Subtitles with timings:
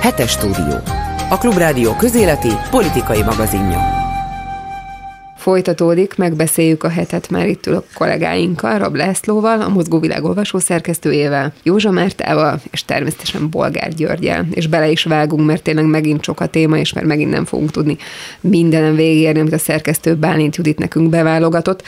[0.00, 0.82] Hetes stúdió.
[1.30, 4.05] A Klubrádió közéleti politikai magazinja.
[5.46, 11.90] Folytatódik, megbeszéljük a hetet már itt ülök kollégáinkkal, Rab Lászlóval, a Mozgóvilág olvasó szerkesztőjével, Józsa
[11.90, 14.46] Mártával, és természetesen Bolgár Györgyel.
[14.50, 17.70] És bele is vágunk, mert tényleg megint sok a téma, és mert megint nem fogunk
[17.70, 17.96] tudni
[18.40, 21.82] mindenen végigérni, amit a szerkesztő Bálint Judit nekünk beválogatott.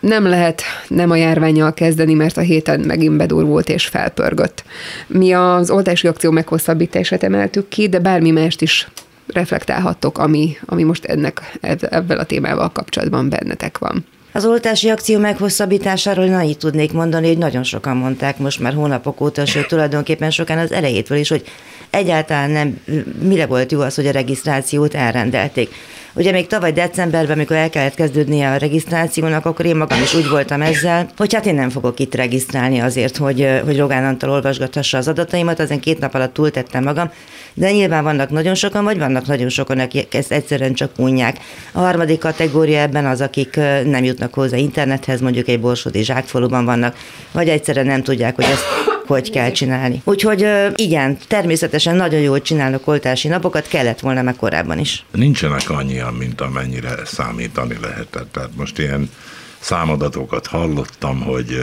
[0.00, 4.64] Nem lehet nem a járványjal kezdeni, mert a héten megint bedurvult és felpörgött.
[5.06, 8.88] Mi az oltási akció meghosszabbítását emeltük ki, de bármi mást is
[9.26, 14.04] reflektálhattok, ami, ami most ennek ebben a témával kapcsolatban bennetek van.
[14.32, 19.20] Az oltási akció meghosszabbításáról na így tudnék mondani, hogy nagyon sokan mondták most már hónapok
[19.20, 21.44] óta, sőt tulajdonképpen sokan az elejétől is, hogy
[21.90, 22.80] egyáltalán nem,
[23.20, 25.74] mire volt jó az, hogy a regisztrációt elrendelték.
[26.16, 30.28] Ugye még tavaly decemberben, amikor el kellett kezdődni a regisztrációnak, akkor én magam is úgy
[30.28, 34.98] voltam ezzel, hogy hát én nem fogok itt regisztrálni azért, hogy, hogy Rogán Antal olvasgathassa
[34.98, 37.10] az adataimat, ezen két nap alatt túltettem magam,
[37.54, 41.36] de nyilván vannak nagyon sokan, vagy vannak nagyon sokan, akik ezt egyszerűen csak unják.
[41.72, 46.96] A harmadik kategória ebben az, akik nem jutnak hozzá internethez, mondjuk egy borsodi zsákfaluban vannak,
[47.32, 50.02] vagy egyszerűen nem tudják, hogy ezt hogy kell csinálni.
[50.04, 55.04] Úgyhogy igen, természetesen nagyon jól csinálnak oltási napokat, kellett volna meg korábban is.
[55.12, 58.32] Nincsenek annyian, mint amennyire számítani lehetett.
[58.32, 59.10] Tehát most ilyen
[59.58, 61.58] számadatokat hallottam, hogy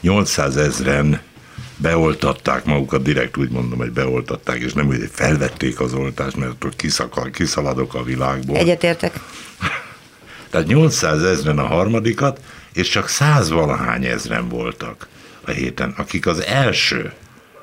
[0.00, 1.20] 800 ezren
[1.76, 6.52] beoltatták magukat, direkt úgy mondom, hogy beoltatták, és nem úgy, hogy felvették az oltást, mert
[6.52, 8.56] akkor kiszakal, kiszaladok a világból.
[8.56, 9.20] Egyetértek.
[10.50, 12.40] Tehát 800 ezren a harmadikat,
[12.72, 15.08] és csak száz valahány ezren voltak
[15.50, 17.12] a héten, akik az első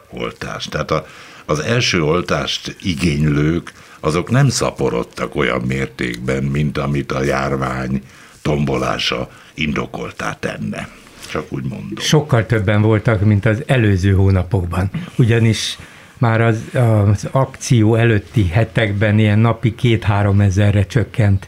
[0.10, 1.06] oltást, tehát a,
[1.46, 8.02] az első oltást igénylők, azok nem szaporodtak olyan mértékben, mint amit a járvány
[8.42, 10.90] tombolása indokoltá tenne.
[11.32, 11.98] Csak úgy mondom.
[11.98, 14.90] Sokkal többen voltak, mint az előző hónapokban.
[15.18, 15.78] Ugyanis
[16.18, 21.48] már az, az akció előtti hetekben ilyen napi két-három ezerre csökkent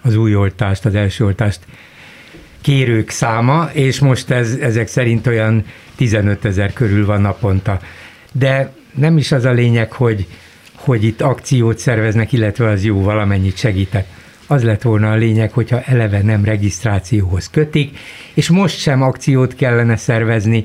[0.00, 1.60] az új oltást, az első oltást
[2.60, 5.64] kérők száma, és most ez, ezek szerint olyan
[5.96, 7.80] 15 ezer körül van naponta.
[8.32, 10.26] De nem is az a lényeg, hogy,
[10.74, 14.08] hogy itt akciót szerveznek, illetve az jó valamennyit segített.
[14.46, 17.98] Az lett volna a lényeg, hogyha eleve nem regisztrációhoz kötik,
[18.34, 20.64] és most sem akciót kellene szervezni,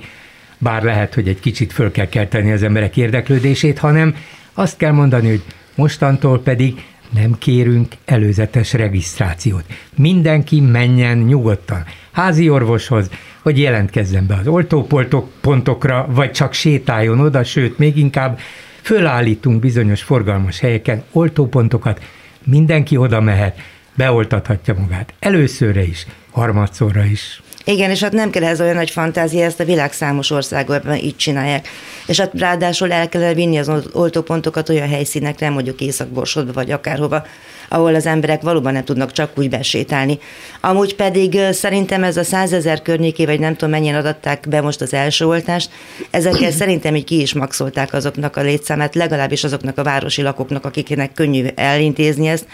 [0.57, 4.15] bár lehet, hogy egy kicsit föl kell kelteni az emberek érdeklődését, hanem
[4.53, 5.43] azt kell mondani, hogy
[5.75, 9.63] mostantól pedig nem kérünk előzetes regisztrációt.
[9.95, 13.09] Mindenki menjen nyugodtan házi orvoshoz,
[13.41, 18.39] hogy jelentkezzen be az oltópontokra, vagy csak sétáljon oda, sőt, még inkább
[18.81, 22.01] fölállítunk bizonyos forgalmas helyeken oltópontokat,
[22.43, 23.59] mindenki oda mehet,
[23.95, 25.13] beoltathatja magát.
[25.19, 27.42] Előszörre is, harmadszorra is.
[27.65, 31.15] Igen, és hát nem kell ez olyan nagy fantázia, ezt a világ számos országban így
[31.15, 31.67] csinálják.
[32.07, 37.25] És hát ráadásul el kell vinni az oltópontokat olyan helyszínekre, mondjuk Észak-Borsodba vagy akárhova,
[37.69, 40.19] ahol az emberek valóban nem tudnak csak úgy besétálni.
[40.61, 44.93] Amúgy pedig szerintem ez a százezer környéké, vagy nem tudom mennyien adatták be most az
[44.93, 45.69] első oltást,
[46.09, 51.13] ezekkel szerintem így ki is maxolták azoknak a létszámát, legalábbis azoknak a városi lakóknak, akiknek
[51.13, 52.45] könnyű elintézni ezt,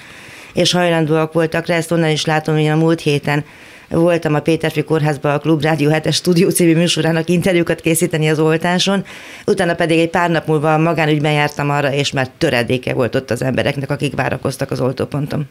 [0.53, 3.46] és hajlandóak voltak rá, ezt onnan is látom, hogy a múlt héten
[3.90, 9.06] voltam a Péterfi Kórházban a Klub Rádió 7-es stúdió című műsorának interjúkat készíteni az oltáson,
[9.46, 13.42] utána pedig egy pár nap múlva magánügyben jártam arra, és már töredéke volt ott az
[13.42, 15.46] embereknek, akik várakoztak az oltóponton.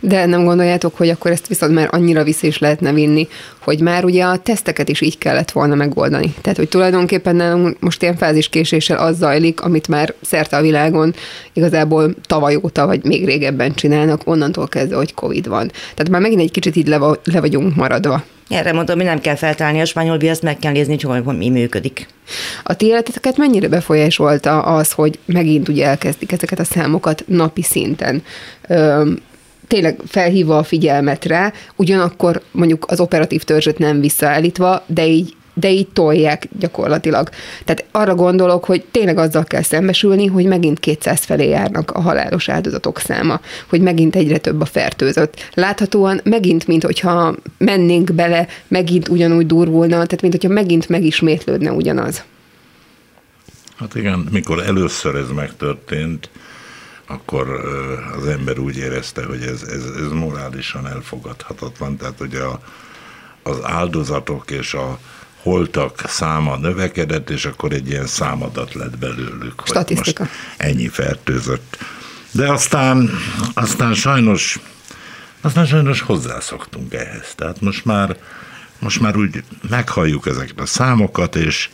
[0.00, 4.04] De nem gondoljátok, hogy akkor ezt viszont már annyira vissza is lehetne vinni, hogy már
[4.04, 6.34] ugye a teszteket is így kellett volna megoldani.
[6.40, 11.14] Tehát, hogy tulajdonképpen most ilyen fáziskéséssel az zajlik, amit már szerte a világon
[11.52, 15.68] igazából tavaly óta, vagy még régebben csinálnak, onnantól kezdve, hogy Covid van.
[15.68, 18.22] Tehát már megint egy kicsit így le, le vagyunk maradva.
[18.48, 22.06] Erre mondom, hogy nem kell feltálni a spanyol viaszt, meg kell nézni, hogy mi működik.
[22.62, 28.22] A ti életeteket mennyire befolyásolta az, hogy megint ugye elkezdik ezeket a számokat napi szinten?
[28.68, 29.10] Ö,
[29.66, 35.70] tényleg felhívva a figyelmet rá, ugyanakkor mondjuk az operatív törzsöt nem visszaállítva, de így de
[35.70, 37.28] így tolják gyakorlatilag.
[37.64, 42.48] Tehát arra gondolok, hogy tényleg azzal kell szembesülni, hogy megint 200 felé járnak a halálos
[42.48, 45.50] áldozatok száma, hogy megint egyre több a fertőzött.
[45.54, 52.24] Láthatóan megint, mint hogyha mennénk bele, megint ugyanúgy durvulna, tehát mint hogyha megint megismétlődne ugyanaz.
[53.76, 56.30] Hát igen, mikor először ez megtörtént,
[57.06, 57.48] akkor
[58.16, 61.96] az ember úgy érezte, hogy ez, ez, ez morálisan elfogadhatatlan.
[61.96, 62.60] Tehát ugye a,
[63.42, 64.98] az áldozatok és a,
[65.42, 69.62] holtak száma növekedett, és akkor egy ilyen számadat lett belőlük.
[69.64, 70.28] Statisztika.
[70.56, 71.78] ennyi fertőzött.
[72.30, 73.10] De aztán,
[73.54, 74.60] aztán sajnos
[75.44, 77.34] aztán sajnos hozzászoktunk ehhez.
[77.34, 78.16] Tehát most már,
[78.78, 81.68] most már úgy meghalljuk ezeket a számokat, és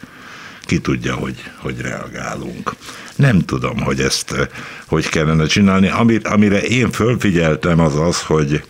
[0.60, 2.74] ki tudja, hogy, hogy reagálunk.
[3.16, 4.48] Nem tudom, hogy ezt
[4.86, 5.90] hogy kellene csinálni.
[6.22, 8.64] Amire én fölfigyeltem az az, hogy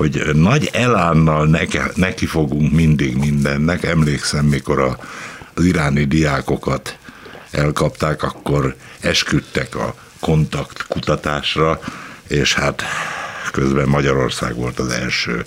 [0.00, 3.84] hogy nagy elánnal neki, neki fogunk mindig mindennek.
[3.84, 4.98] Emlékszem, mikor a,
[5.54, 6.98] az iráni diákokat
[7.50, 11.80] elkapták, akkor esküdtek a kontakt kutatásra,
[12.28, 12.82] és hát
[13.52, 15.44] közben Magyarország volt az első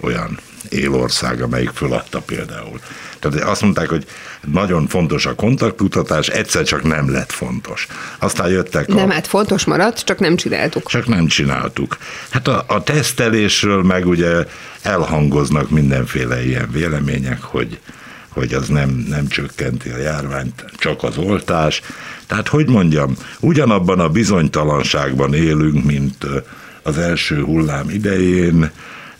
[0.00, 2.80] olyan élország, amelyik föladta például.
[3.18, 4.06] Tehát azt mondták, hogy
[4.46, 7.86] nagyon fontos a kontaktutatás, egyszer csak nem lett fontos.
[8.18, 8.94] Aztán jöttek a...
[8.94, 10.88] Nem, hát fontos maradt, csak nem csináltuk.
[10.88, 11.96] Csak nem csináltuk.
[12.30, 14.46] Hát a, a tesztelésről meg ugye
[14.82, 17.78] elhangoznak mindenféle ilyen vélemények, hogy
[18.30, 21.80] hogy az nem, nem csökkenti a járványt, csak az oltás.
[22.26, 26.26] Tehát, hogy mondjam, ugyanabban a bizonytalanságban élünk, mint
[26.82, 28.70] az első hullám idején,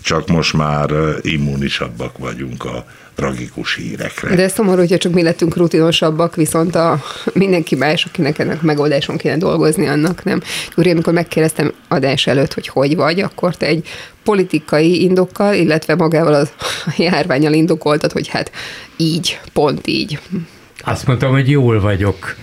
[0.03, 0.91] csak most már
[1.23, 4.35] immunisabbak vagyunk a tragikus hírekre.
[4.35, 7.03] De szomorú, hogyha csak mi lettünk rutinosabbak, viszont a
[7.33, 10.41] mindenki más, akinek ennek megoldáson kéne dolgozni, annak nem.
[10.77, 13.89] Úr, amikor megkérdeztem adás előtt, hogy hogy vagy, akkor te egy
[14.23, 16.49] politikai indokkal, illetve magával a
[16.97, 18.51] járványal indokoltad, hogy hát
[18.97, 20.19] így, pont így.
[20.85, 22.37] Azt mondtam, hogy jól vagyok.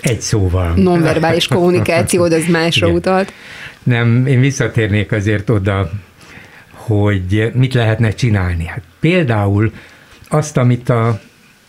[0.00, 0.72] Egy szóval.
[0.76, 2.98] Nonverbális kommunikáció, ez másra Igen.
[2.98, 3.32] utalt.
[3.82, 5.90] Nem, én visszatérnék azért oda,
[6.86, 8.66] hogy mit lehetne csinálni.
[8.66, 9.72] Hát például
[10.28, 11.20] azt, amit a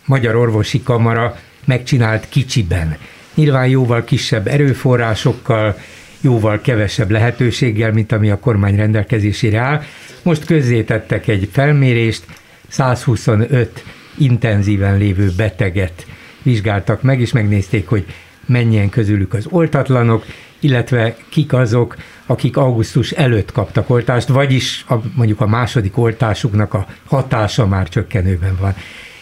[0.05, 2.97] Magyar Orvosi Kamara megcsinált kicsiben.
[3.35, 5.77] Nyilván jóval kisebb erőforrásokkal,
[6.21, 9.81] jóval kevesebb lehetőséggel, mint ami a kormány rendelkezésére áll.
[10.23, 12.25] Most közzétettek egy felmérést,
[12.67, 13.83] 125
[14.17, 16.05] intenzíven lévő beteget
[16.41, 18.05] vizsgáltak meg, és megnézték, hogy
[18.45, 20.25] mennyien közülük az oltatlanok,
[20.59, 21.95] illetve kik azok,
[22.25, 28.57] akik augusztus előtt kaptak oltást, vagyis a, mondjuk a második oltásuknak a hatása már csökkenőben
[28.59, 28.75] van.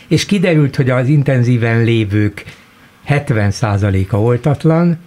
[0.08, 2.44] És kiderült, hogy az intenzíven lévők
[3.08, 4.98] 70%-a oltatlan,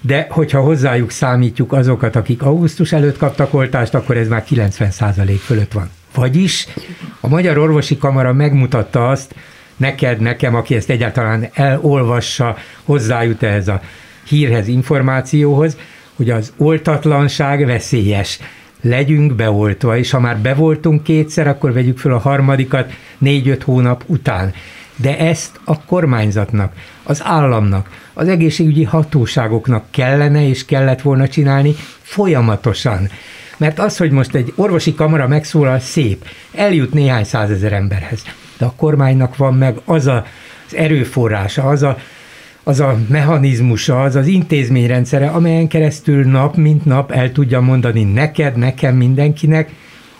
[0.00, 5.72] de hogyha hozzájuk számítjuk azokat, akik augusztus előtt kaptak oltást, akkor ez már 90% fölött
[5.72, 5.90] van.
[6.14, 6.66] Vagyis
[7.20, 9.34] a Magyar Orvosi Kamara megmutatta azt,
[9.76, 13.80] neked, nekem, aki ezt egyáltalán elolvassa, hozzájut ehhez a
[14.28, 15.76] hírhez, információhoz,
[16.16, 18.38] hogy az oltatlanság veszélyes.
[18.80, 24.52] Legyünk beoltva, és ha már bevoltunk kétszer, akkor vegyük fel a harmadikat négy-öt hónap után.
[24.96, 33.08] De ezt a kormányzatnak, az államnak, az egészségügyi hatóságoknak kellene és kellett volna csinálni folyamatosan.
[33.56, 36.24] Mert az, hogy most egy orvosi kamara megszólal, szép,
[36.54, 38.22] eljut néhány százezer emberhez.
[38.58, 40.26] De a kormánynak van meg az a,
[40.66, 41.98] az erőforrása, az a
[42.68, 48.56] az a mechanizmusa, az az intézményrendszere, amelyen keresztül nap mint nap el tudja mondani neked,
[48.56, 49.70] nekem, mindenkinek,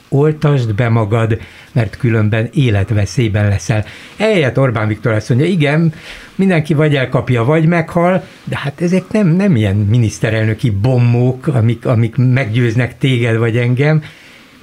[0.09, 1.39] oltasd be magad,
[1.73, 3.85] mert különben életveszélyben leszel.
[4.17, 5.93] Eljött Orbán Viktor azt mondja, igen,
[6.35, 12.17] mindenki vagy elkapja, vagy meghal, de hát ezek nem, nem ilyen miniszterelnöki bombók, amik, amik
[12.17, 14.03] meggyőznek téged vagy engem,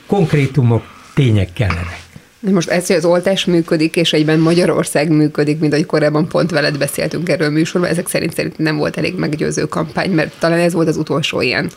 [0.05, 0.83] konkrétumok,
[1.13, 2.12] tények kellenek.
[2.45, 6.51] De most ez, hogy az oltás működik, és egyben Magyarország működik, mint ahogy korábban pont
[6.51, 10.73] veled beszéltünk erről műsorban, ezek szerint szerint nem volt elég meggyőző kampány, mert talán ez
[10.73, 11.69] volt az utolsó ilyen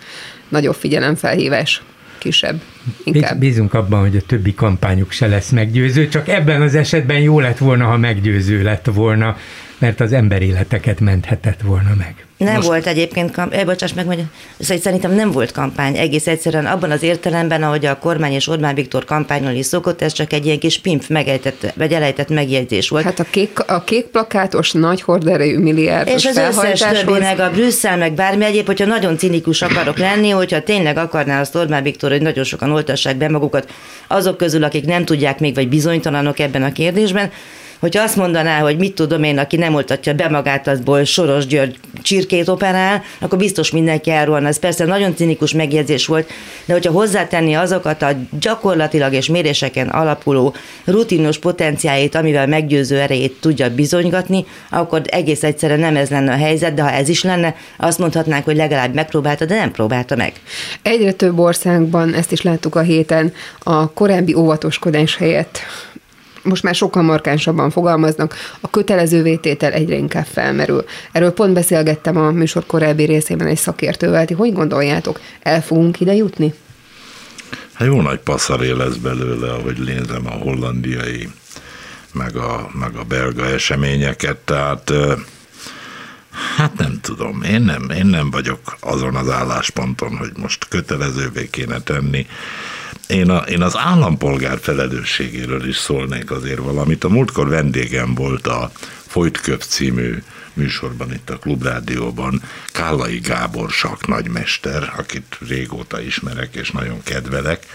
[0.49, 1.83] nagyobb figyelemfelhívás
[2.19, 2.61] kisebb.
[3.05, 3.39] Inkább.
[3.39, 7.59] Bízunk abban, hogy a többi kampányuk se lesz meggyőző, csak ebben az esetben jó lett
[7.59, 9.37] volna, ha meggyőző lett volna,
[9.79, 12.27] mert az emberéleteket menthetett volna meg.
[12.37, 12.67] Nem Most...
[12.67, 14.25] volt egyébként kampány, bocsáss meg, hogy
[14.59, 19.05] szerintem nem volt kampány, egész egyszerűen abban az értelemben, ahogy a kormány és Orbán Viktor
[19.05, 23.05] kampányról is szokott, ez csak egy ilyen kis pimp megejtett, vagy elejtett megjegyzés volt.
[23.05, 27.51] Hát a kék, a kék plakátos nagy horderejű milliárdos És az összes többi, meg a
[27.51, 32.11] Brüsszel, meg bármi egyéb, hogyha nagyon cinikus akarok lenni, hogyha tényleg akarná azt Orbán Viktor,
[32.11, 33.73] hogy nagyon sokan oltassák be magukat,
[34.07, 37.31] azok közül, akik nem tudják még, vagy bizonytalanok ebben a kérdésben,
[37.79, 41.79] hogyha azt mondaná, hogy mit tudom én, aki nem oltatja be magát, azból Soros György
[42.03, 44.49] csirkét operál, akkor biztos mindenki elrólna.
[44.49, 46.31] Ez persze nagyon cinikus megjegyzés volt,
[46.65, 50.55] de hogyha hozzátenni azokat a gyakorlatilag és méréseken alapuló
[50.85, 56.75] rutinos potenciáit, amivel meggyőző erejét tudja bizonygatni, akkor egész egyszerűen nem ez lenne a helyzet,
[56.75, 60.33] de ha ez is lenne, azt mondhatnánk, hogy legalább megpróbálta, de nem próbálta meg.
[60.83, 65.59] Egyre több országban, ezt is láttuk a héten, a korábbi óvatoskodás helyett
[66.47, 70.85] most már sokkal markánsabban fogalmaznak, a kötelező vététel egyre inkább felmerül.
[71.13, 74.25] Erről pont beszélgettem a műsor korábbi részében egy szakértővel.
[74.25, 76.55] Ti hogy gondoljátok, el fogunk ide jutni?
[77.73, 81.29] Hát jó nagy passzaré lesz belőle, ahogy nézem a hollandiai,
[82.13, 84.93] meg a, meg a belga eseményeket, tehát
[86.57, 91.81] Hát nem tudom, én nem, én nem vagyok azon az állásponton, hogy most kötelezővé kéne
[91.81, 92.27] tenni
[93.07, 97.05] én, a, én az állampolgár felelősségéről is szólnék azért valamit.
[97.05, 98.71] A múltkor vendégem volt a
[99.07, 100.23] Folytköp című
[100.53, 107.67] műsorban itt a Klubrádióban Kállai Gábor sak nagymester, akit régóta ismerek és nagyon kedvelek,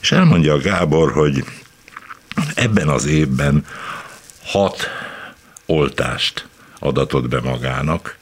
[0.00, 1.44] és elmondja a Gábor, hogy
[2.54, 3.66] ebben az évben
[4.44, 4.88] hat
[5.66, 6.46] oltást
[6.78, 8.18] adatott be magának,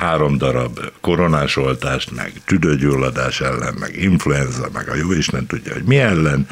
[0.00, 5.82] három darab koronás oltást, meg tüdőgyulladás ellen, meg influenza, meg a jó Isten tudja, hogy
[5.82, 6.48] mi ellen.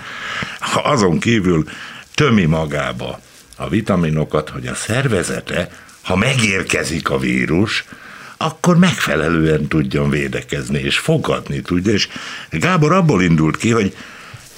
[0.82, 1.64] Azon kívül
[2.14, 3.20] tömi magába
[3.56, 5.70] a vitaminokat, hogy a szervezete,
[6.02, 7.84] ha megérkezik a vírus,
[8.36, 11.92] akkor megfelelően tudjon védekezni, és fogadni tudja.
[11.92, 12.08] És
[12.50, 13.96] Gábor abból indult ki, hogy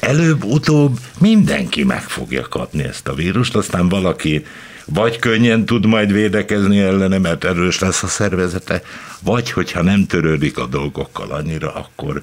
[0.01, 4.45] előbb-utóbb mindenki meg fogja kapni ezt a vírust, aztán valaki
[4.93, 8.83] vagy könnyen tud majd védekezni ellene, mert erős lesz a szervezete,
[9.23, 12.23] vagy hogyha nem törődik a dolgokkal annyira, akkor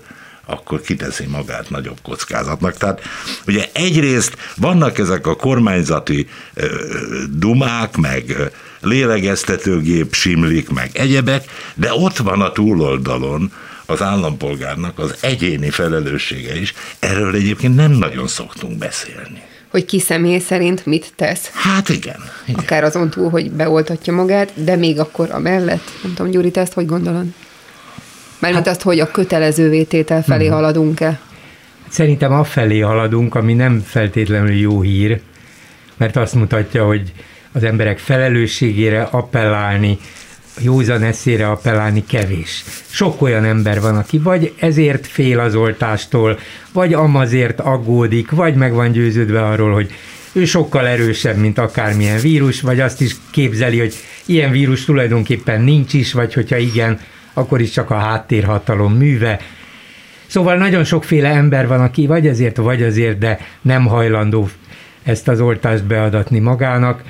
[0.49, 2.77] akkor kiteszi magát nagyobb kockázatnak.
[2.77, 3.01] Tehát
[3.47, 6.65] ugye egyrészt vannak ezek a kormányzati ö,
[7.29, 13.51] dumák, meg lélegeztetőgép simlik, meg egyebek, de ott van a túloldalon
[13.85, 16.73] az állampolgárnak az egyéni felelőssége is.
[16.99, 19.43] Erről egyébként nem nagyon szoktunk beszélni
[19.77, 21.51] hogy ki személy szerint mit tesz.
[21.53, 22.15] Hát igen.
[22.45, 22.61] igen.
[22.63, 25.91] Akár azon túl, hogy beoltatja magát, de még akkor a mellett.
[26.03, 27.25] Nem tudom, Gyuri, te ezt hogy gondolod?
[28.39, 30.59] Mármint hát, azt, hogy a kötelező vététel felé uh-huh.
[30.59, 31.19] haladunk-e?
[31.89, 35.21] Szerintem afelé haladunk, ami nem feltétlenül jó hír,
[35.97, 37.11] mert azt mutatja, hogy
[37.51, 39.97] az emberek felelősségére appellálni,
[40.59, 42.63] józan eszére appellálni kevés.
[42.89, 46.39] Sok olyan ember van, aki vagy ezért fél az oltástól,
[46.73, 49.91] vagy amazért aggódik, vagy meg van győződve arról, hogy
[50.31, 53.93] ő sokkal erősebb, mint akármilyen vírus, vagy azt is képzeli, hogy
[54.25, 56.99] ilyen vírus tulajdonképpen nincs is, vagy hogyha igen,
[57.33, 59.39] akkor is csak a háttérhatalom műve.
[60.27, 64.49] Szóval nagyon sokféle ember van, aki vagy ezért, vagy azért, de nem hajlandó
[65.03, 67.01] ezt az oltást beadatni magának,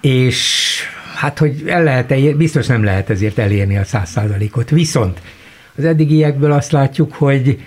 [0.00, 0.80] és
[1.14, 4.70] hát hogy el lehet, biztos nem lehet ezért elérni a száz százalékot.
[4.70, 5.20] Viszont
[5.76, 7.58] az eddigiekből azt látjuk, hogy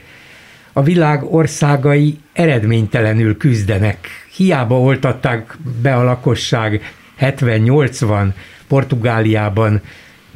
[0.73, 4.07] a világ országai eredménytelenül küzdenek.
[4.35, 6.81] Hiába oltatták be a lakosság
[7.19, 8.27] 70-80,
[8.67, 9.81] Portugáliában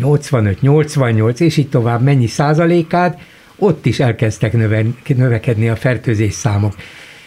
[0.02, 3.20] 85-88, és így tovább mennyi százalékát,
[3.56, 6.76] ott is elkezdtek növe, növekedni a fertőzés számok.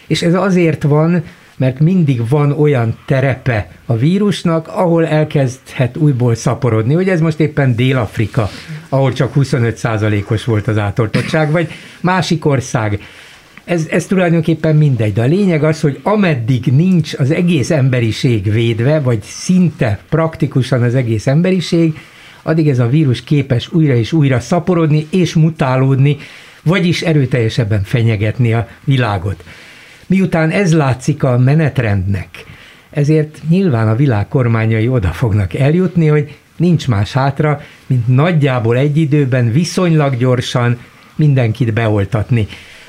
[0.06, 1.24] És ez azért van,
[1.56, 6.94] mert mindig van olyan terepe a vírusnak, ahol elkezdhet újból szaporodni.
[6.94, 8.48] Hogy ez most éppen Dél-Afrika,
[8.88, 11.68] ahol csak 25%-os volt az átoltottság, vagy
[12.00, 13.00] másik ország.
[13.64, 19.00] Ez, ez tulajdonképpen mindegy, de a lényeg az, hogy ameddig nincs az egész emberiség védve,
[19.00, 21.98] vagy szinte praktikusan az egész emberiség,
[22.42, 26.16] addig ez a vírus képes újra és újra szaporodni és mutálódni,
[26.62, 29.44] vagyis erőteljesebben fenyegetni a világot.
[30.14, 32.28] Miután ez látszik a menetrendnek,
[32.90, 38.96] ezért nyilván a világ kormányai oda fognak eljutni, hogy nincs más hátra, mint nagyjából egy
[38.96, 40.78] időben viszonylag gyorsan
[41.16, 42.46] mindenkit beoltatni.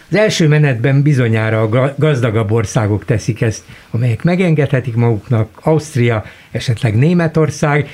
[0.09, 7.89] Az első menetben bizonyára a gazdagabb országok teszik ezt, amelyek megengedhetik maguknak, Ausztria, esetleg Németország,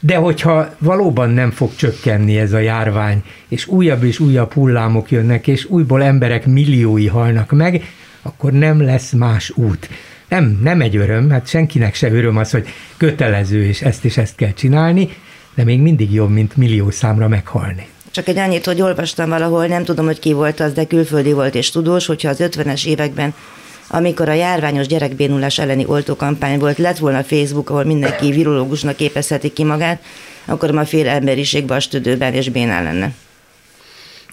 [0.00, 5.46] de hogyha valóban nem fog csökkenni ez a járvány, és újabb és újabb hullámok jönnek,
[5.46, 7.82] és újból emberek milliói halnak meg,
[8.22, 9.88] akkor nem lesz más út.
[10.28, 14.34] Nem, nem egy öröm, hát senkinek se öröm az, hogy kötelező, és ezt és ezt
[14.34, 15.08] kell csinálni,
[15.54, 17.86] de még mindig jobb, mint millió számra meghalni.
[18.10, 21.54] Csak egy annyit, hogy olvastam valahol, nem tudom, hogy ki volt az, de külföldi volt
[21.54, 23.34] és tudós, hogyha az 50-es években
[23.94, 29.64] amikor a járványos gyerekbénulás elleni oltókampány volt, lett volna Facebook, ahol mindenki virológusnak képezheti ki
[29.64, 30.02] magát,
[30.44, 33.12] akkor ma fél emberiség bastüdőben és bénál lenne.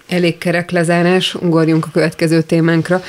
[0.09, 3.01] Elég kerek lezárás, ugorjunk a következő témánkra.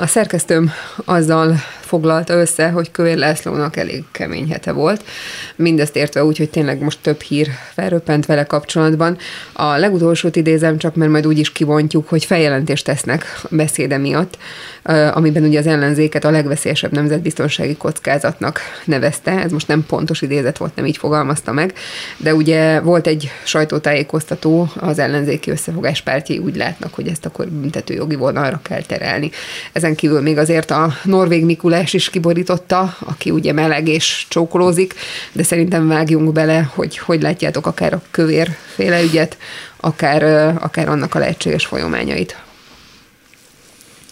[0.00, 0.70] A szerkesztőm
[1.04, 5.04] azzal foglalta össze, hogy Kövér Lászlónak elég kemény hete volt.
[5.56, 9.18] Mindezt értve úgy, hogy tényleg most több hír felröppent vele kapcsolatban.
[9.52, 14.38] A legutolsót idézem csak, mert majd úgy is kivontjuk, hogy feljelentést tesznek a beszéde miatt,
[15.12, 19.30] amiben ugye az ellenzéket a legveszélyesebb nemzetbiztonsági kockázatnak nevezte.
[19.30, 21.72] Ez most nem pontos idézet volt, nem így fogalmazta meg,
[22.16, 28.14] de ugye volt egy sajtótájékoztató, az ellenzéki összefogás pártjai úgy látnak, hogy ezt akkor büntetőjogi
[28.14, 29.30] vonalra kell terelni.
[29.72, 34.94] Ezen kívül még azért a Norvég Mikulás is kiborította, aki ugye meleg és csókolózik,
[35.32, 39.36] de szerintem vágjunk bele, hogy hogy látjátok akár a kövér féle ügyet,
[39.76, 40.22] akár,
[40.60, 42.36] akár annak a lehetséges folyamányait.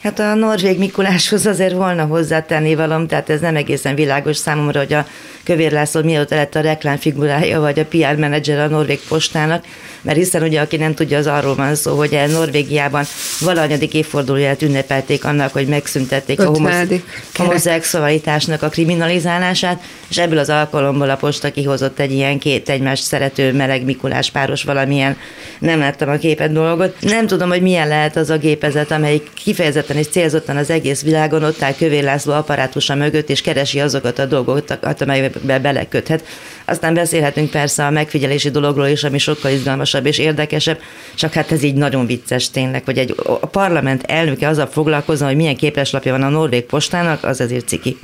[0.07, 4.93] Hát a Norvég Mikuláshoz azért volna hozzátenni valam, tehát ez nem egészen világos számomra, hogy
[4.93, 5.07] a
[5.45, 9.65] Kövér László mióta lett a reklámfigurája, vagy a PR menedzser a Norvég postának,
[10.01, 13.05] mert hiszen ugye, aki nem tudja, az arról van szó, hogy a Norvégiában
[13.41, 17.03] valanyadik évfordulóját ünnepelték annak, hogy megszüntették a homosz-
[17.35, 23.53] homoszexualitásnak a kriminalizálását, és ebből az alkalomból a posta kihozott egy ilyen két egymást szerető
[23.53, 25.17] meleg Mikulás páros valamilyen,
[25.59, 26.97] nem láttam a képet dolgot.
[27.01, 31.43] Nem tudom, hogy milyen lehet az a gépezet, amelyik kifejezetten és célzottan az egész világon
[31.43, 36.25] ott áll Kövér László apparátusa mögött, és keresi azokat a dolgokat, amelyekbe beleköthet.
[36.65, 40.81] Aztán beszélhetünk persze a megfigyelési dologról is, ami sokkal izgalmasabb és érdekesebb,
[41.15, 45.37] csak hát ez így nagyon vicces tényleg, hogy egy a parlament elnöke azzal foglalkozna, hogy
[45.37, 47.97] milyen képeslapja van a Norvég postának, az ezért ciki.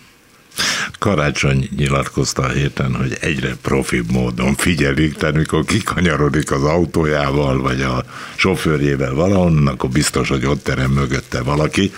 [0.98, 7.80] Karácsony nyilatkozta a héten, hogy egyre profibb módon figyelik, tehát mikor kikanyarodik az autójával, vagy
[7.80, 8.04] a
[8.34, 11.92] sofőrjével valahonnan, akkor biztos, hogy ott terem mögötte valaki.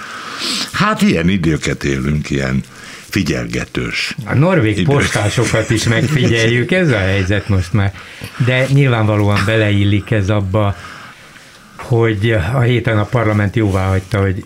[0.72, 2.62] Hát ilyen időket élünk, ilyen
[3.08, 4.16] figyelgetős.
[4.24, 4.92] A norvég idő.
[4.92, 7.92] postásokat is megfigyeljük, ez a helyzet most már.
[8.46, 10.76] De nyilvánvalóan beleillik ez abba,
[11.76, 14.44] hogy a héten a parlament jóvá hagyta, hogy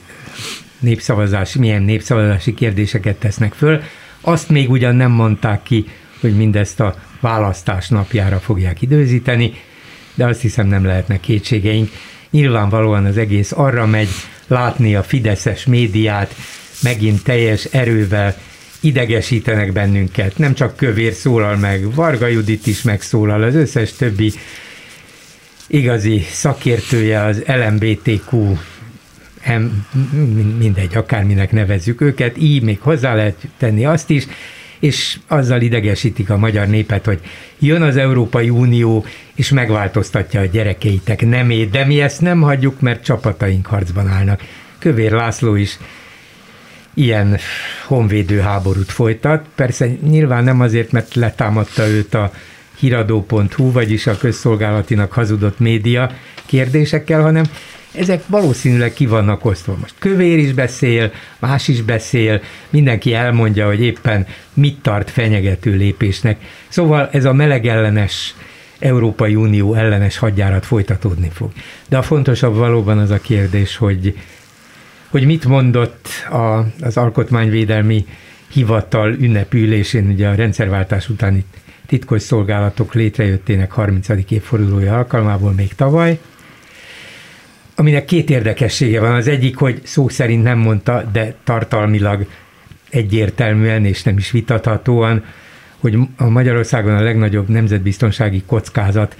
[0.78, 3.82] népszavazás, milyen népszavazási kérdéseket tesznek föl.
[4.20, 5.87] Azt még ugyan nem mondták ki,
[6.20, 9.52] hogy mindezt a választás napjára fogják időzíteni,
[10.14, 11.90] de azt hiszem nem lehetnek kétségeink.
[12.30, 14.08] Nyilvánvalóan az egész arra megy,
[14.47, 16.35] látni a fideszes médiát,
[16.82, 18.37] megint teljes erővel
[18.80, 20.38] idegesítenek bennünket.
[20.38, 24.32] Nem csak Kövér szólal meg, Varga Judit is megszólal, az összes többi
[25.66, 28.56] igazi szakértője az LMBTQ
[30.59, 34.26] mindegy, akárminek nevezzük őket, így még hozzá lehet tenni azt is,
[34.78, 37.21] és azzal idegesítik a magyar népet, hogy
[37.59, 39.04] jön az Európai Unió,
[39.35, 44.40] és megváltoztatja a gyerekeitek nemét, de mi ezt nem hagyjuk, mert csapataink harcban állnak.
[44.78, 45.78] Kövér László is
[46.95, 47.38] ilyen
[47.87, 49.47] honvédő háborút folytat.
[49.54, 52.33] Persze nyilván nem azért, mert letámadta őt a
[52.78, 56.11] híradó.hu, vagyis a közszolgálatinak hazudott média
[56.47, 57.45] kérdésekkel, hanem
[57.92, 59.76] ezek valószínűleg ki vannak osztva.
[59.80, 62.40] Most kövér is beszél, más is beszél,
[62.71, 66.40] mindenki elmondja, hogy éppen mit tart fenyegető lépésnek.
[66.68, 68.35] Szóval ez a melegellenes
[68.78, 71.52] Európai Unió ellenes hadjárat folytatódni fog.
[71.88, 74.18] De a fontosabb valóban az a kérdés, hogy,
[75.08, 78.06] hogy mit mondott a, az Alkotmányvédelmi
[78.52, 81.45] Hivatal ünnepülésén, ugye a rendszerváltás utáni
[81.86, 84.08] titkos szolgálatok létrejöttének 30.
[84.28, 86.19] évfordulója alkalmából még tavaly,
[87.78, 89.14] aminek két érdekessége van.
[89.14, 92.26] Az egyik, hogy szó szerint nem mondta, de tartalmilag
[92.91, 95.25] egyértelműen és nem is vitathatóan,
[95.78, 99.17] hogy a Magyarországon a legnagyobb nemzetbiztonsági kockázat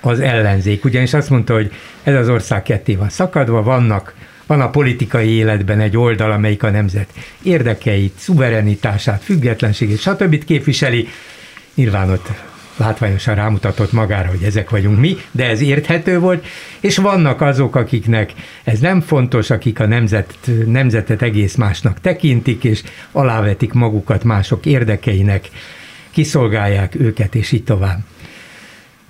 [0.00, 0.84] az ellenzék.
[0.84, 1.72] Ugyanis azt mondta, hogy
[2.02, 4.14] ez az ország ketté van szakadva, vannak
[4.46, 7.08] van a politikai életben egy oldal, amelyik a nemzet
[7.42, 10.44] érdekeit, szuverenitását, függetlenségét, stb.
[10.44, 11.08] képviseli.
[11.74, 16.46] Nyilván ott látványosan rámutatott magára, hogy ezek vagyunk mi, de ez érthető volt,
[16.80, 18.32] és vannak azok, akiknek
[18.64, 22.82] ez nem fontos, akik a nemzet, nemzetet egész másnak tekintik, és
[23.12, 25.48] alávetik magukat mások érdekeinek,
[26.10, 27.98] kiszolgálják őket, és így tovább.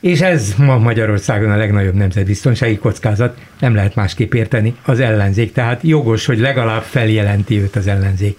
[0.01, 5.53] És ez ma Magyarországon a legnagyobb nemzetbiztonsági kockázat, nem lehet másképp érteni, az ellenzék.
[5.53, 8.37] Tehát jogos, hogy legalább feljelenti őt az ellenzék.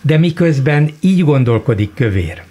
[0.00, 2.42] De miközben így gondolkodik kövér,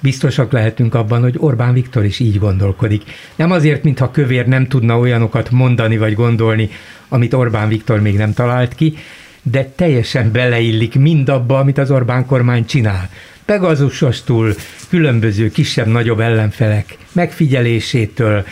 [0.00, 3.02] biztosak lehetünk abban, hogy Orbán Viktor is így gondolkodik.
[3.36, 6.70] Nem azért, mintha kövér nem tudna olyanokat mondani vagy gondolni,
[7.08, 8.94] amit Orbán Viktor még nem talált ki,
[9.42, 13.10] de teljesen beleillik mindabba, amit az Orbán kormány csinál.
[13.44, 14.54] Pegazusostól,
[14.88, 18.44] különböző kisebb-nagyobb ellenfelek megfigyelésétől,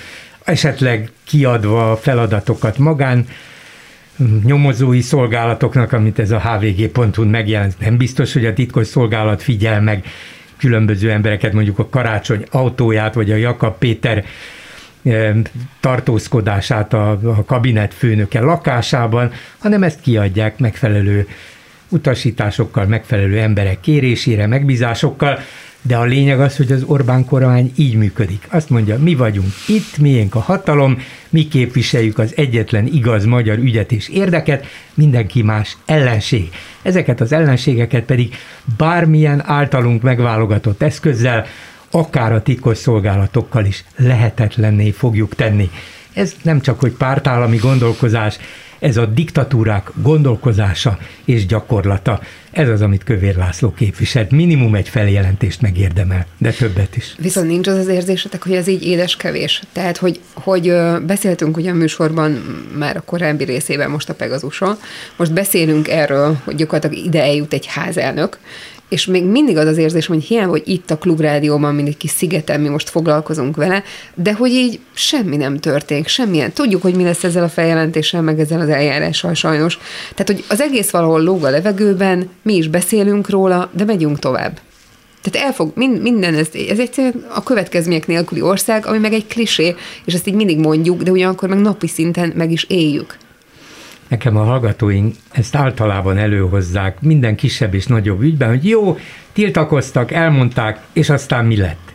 [0.45, 3.27] esetleg kiadva feladatokat magán,
[4.45, 7.79] nyomozói szolgálatoknak, amit ez a hvg.hu megjelent.
[7.79, 10.05] Nem biztos, hogy a titkos szolgálat figyel meg
[10.59, 14.25] különböző embereket, mondjuk a Karácsony autóját, vagy a Jakab Péter
[15.03, 15.35] eh,
[15.81, 21.27] tartózkodását a, a kabinet főnöke lakásában, hanem ezt kiadják megfelelő
[21.89, 25.39] utasításokkal, megfelelő emberek kérésére, megbízásokkal,
[25.83, 28.47] de a lényeg az, hogy az Orbán kormány így működik.
[28.51, 33.93] Azt mondja, mi vagyunk itt, miénk a hatalom, mi képviseljük az egyetlen igaz magyar ügyet
[33.93, 36.51] és érdeket, mindenki más ellenség.
[36.83, 38.35] Ezeket az ellenségeket pedig
[38.77, 41.47] bármilyen általunk megválogatott eszközzel,
[41.91, 45.71] akár a titkos szolgálatokkal is lehetetlenné fogjuk tenni.
[46.13, 48.39] Ez nem csak hogy pártállami gondolkozás,
[48.79, 52.21] ez a diktatúrák gondolkozása és gyakorlata.
[52.51, 54.31] Ez az, amit Kövér László képviselt.
[54.31, 57.15] Minimum egy feljelentést megérdemel, de többet is.
[57.19, 59.63] Viszont nincs az az érzésetek, hogy ez így édes kevés.
[59.73, 60.73] Tehát, hogy, hogy
[61.07, 62.31] beszéltünk ugye a műsorban
[62.79, 64.79] már a korábbi részében most a Pegazusról,
[65.17, 68.39] most beszélünk erről, hogy gyakorlatilag ide eljut egy házelnök,
[68.89, 72.61] és még mindig az az érzés, hogy hiába, hogy itt a klubrádióban mindig kis szigeten
[72.61, 73.83] mi most foglalkozunk vele,
[74.15, 76.53] de hogy így semmi nem történik, semmilyen.
[76.53, 79.79] Tudjuk, hogy mi lesz ezzel a feljelentéssel, meg ezzel az eljárással sajnos.
[80.15, 84.61] Tehát, hogy az egész valahol lóg a levegőben, mi is beszélünk róla, de megyünk tovább.
[85.23, 89.75] Tehát elfog, minden, ez, ez egyszerűen a következmények nélküli ország, ami meg egy klisé,
[90.05, 93.17] és ezt így mindig mondjuk, de ugyanakkor meg napi szinten meg is éljük.
[94.09, 98.99] Nekem a hallgatóink ezt általában előhozzák minden kisebb és nagyobb ügyben, hogy jó,
[99.33, 101.93] tiltakoztak, elmondták, és aztán mi lett.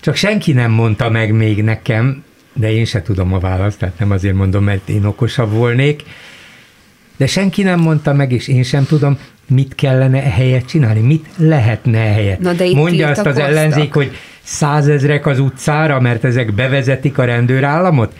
[0.00, 4.10] Csak senki nem mondta meg még nekem, de én se tudom a választ, tehát nem
[4.10, 6.02] azért mondom, mert én okosabb volnék,
[7.16, 11.98] de senki nem mondta meg, és én sem tudom, mit kellene ehelyett csinálni, mit lehetne
[11.98, 12.38] ehelyett.
[12.38, 18.12] Na de Mondja azt az ellenzék, hogy százezrek az utcára, mert ezek bevezetik a rendőrállamot?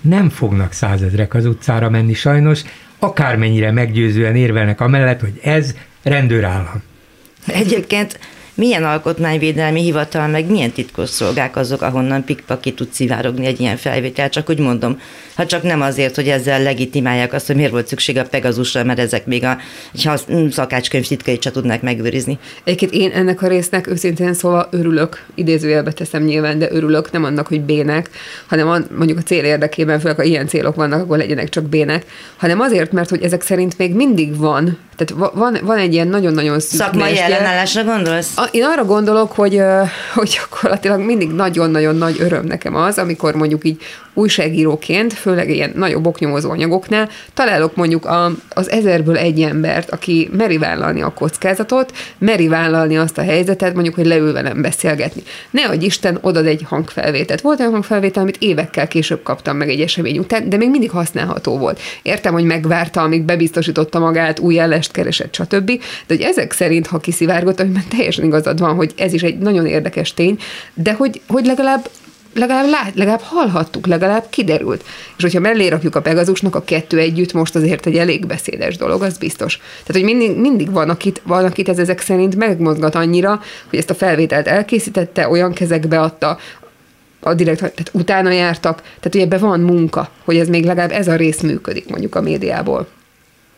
[0.00, 2.62] Nem fognak százezrek az utcára menni sajnos,
[2.98, 6.82] akármennyire meggyőzően érvelnek amellett, hogy ez rendőrállam.
[7.46, 8.18] Egyébként
[8.54, 13.76] milyen alkotmányvédelmi hivatal, meg milyen titkos szolgák azok, ahonnan pikpak ki tud szivárogni egy ilyen
[13.76, 15.00] felvétel, csak úgy mondom,
[15.38, 18.98] ha csak nem azért, hogy ezzel legitimálják azt, hogy miért volt szükség a Pegazusra, mert
[18.98, 19.58] ezek még a
[20.50, 22.38] szakácskönyv titkait se tudnák megőrizni.
[22.64, 27.46] Egyébként én ennek a résznek őszintén szóval örülök, idézőjelbe teszem nyilván, de örülök, nem annak,
[27.46, 28.10] hogy bének,
[28.46, 32.06] hanem a, mondjuk a cél érdekében, főleg ha ilyen célok vannak, akkor legyenek csak bének,
[32.36, 36.60] hanem azért, mert hogy ezek szerint még mindig van tehát van, van egy ilyen nagyon-nagyon
[36.60, 38.36] szűk Szakmai ellenállásra gondolsz?
[38.36, 39.62] A, én arra gondolok, hogy,
[40.14, 43.82] hogy gyakorlatilag mindig nagyon-nagyon nagy öröm nekem az, amikor mondjuk így
[44.18, 50.58] újságíróként, főleg ilyen nagyobb oknyomozó anyagoknál találok mondjuk a, az ezerből egy embert, aki meri
[50.58, 55.22] vállalni a kockázatot, meri vállalni azt a helyzetet, mondjuk, hogy leül velem beszélgetni.
[55.50, 57.40] Ne adj Isten, odad egy hangfelvételt.
[57.40, 61.58] Volt olyan hangfelvétel, amit évekkel később kaptam meg egy esemény után, de még mindig használható
[61.58, 61.80] volt.
[62.02, 65.66] Értem, hogy megvárta, amíg bebiztosította magát, új ellest keresett, stb.
[65.66, 69.66] De hogy ezek szerint, ha kiszivárgott, amiben teljesen igazad van, hogy ez is egy nagyon
[69.66, 70.38] érdekes tény,
[70.74, 71.88] de hogy, hogy legalább
[72.38, 74.84] legalább, lát, legalább hallhattuk, legalább kiderült.
[75.16, 79.02] És hogyha mellé rakjuk a Pegazusnak a kettő együtt, most azért egy elég beszédes dolog,
[79.02, 79.56] az biztos.
[79.56, 83.90] Tehát, hogy mindig, mindig van, akit, van, akit ez ezek szerint megmozgat annyira, hogy ezt
[83.90, 86.38] a felvételt elkészítette, olyan kezekbe adta,
[87.20, 91.08] a direkt, tehát utána jártak, tehát ugye ebbe van munka, hogy ez még legalább ez
[91.08, 92.86] a rész működik mondjuk a médiából.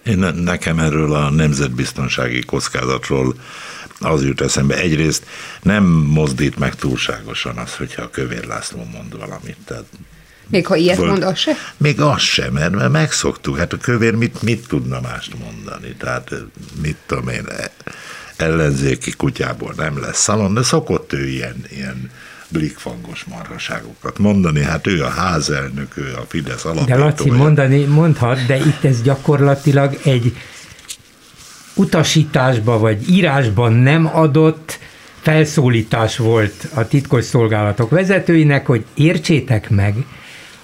[0.03, 3.35] Én nekem erről a nemzetbiztonsági kockázatról
[3.99, 4.77] az jut eszembe.
[4.77, 5.27] Egyrészt
[5.63, 9.57] nem mozdít meg túlságosan az, hogyha a Kövér László mond valamit.
[9.65, 9.85] Tehát
[10.51, 11.53] még ha ilyet mond, az se?
[11.77, 13.59] Még az sem, mert, mert megszoktuk.
[13.59, 15.95] Hát a kövér mit, mit tudna mást mondani?
[15.99, 16.35] Tehát
[16.83, 17.47] mit tudom én,
[18.37, 22.11] ellenzéki kutyából nem lesz szalon, de szokott ő ilyen, ilyen
[22.53, 24.63] blikfangos marhaságokat mondani.
[24.63, 26.97] Hát ő a házelnök, ő a Fidesz alapítója.
[26.97, 30.37] De Laci, mondani, mondhat, de itt ez gyakorlatilag egy
[31.75, 34.79] utasításba vagy írásban nem adott
[35.21, 39.95] felszólítás volt a titkos szolgálatok vezetőinek, hogy értsétek meg,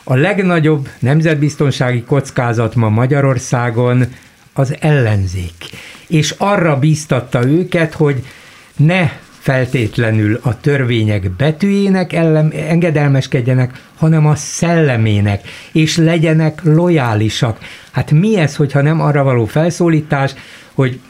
[0.05, 4.05] a legnagyobb nemzetbiztonsági kockázat ma Magyarországon
[4.53, 5.55] az ellenzék.
[6.07, 8.25] És arra bíztatta őket, hogy
[8.77, 9.11] ne
[9.47, 17.59] feltétlenül a törvények betűjének ellen, engedelmeskedjenek, hanem a szellemének, és legyenek lojálisak.
[17.91, 20.35] Hát mi ez, hogyha nem arra való felszólítás,
[20.75, 21.01] hogy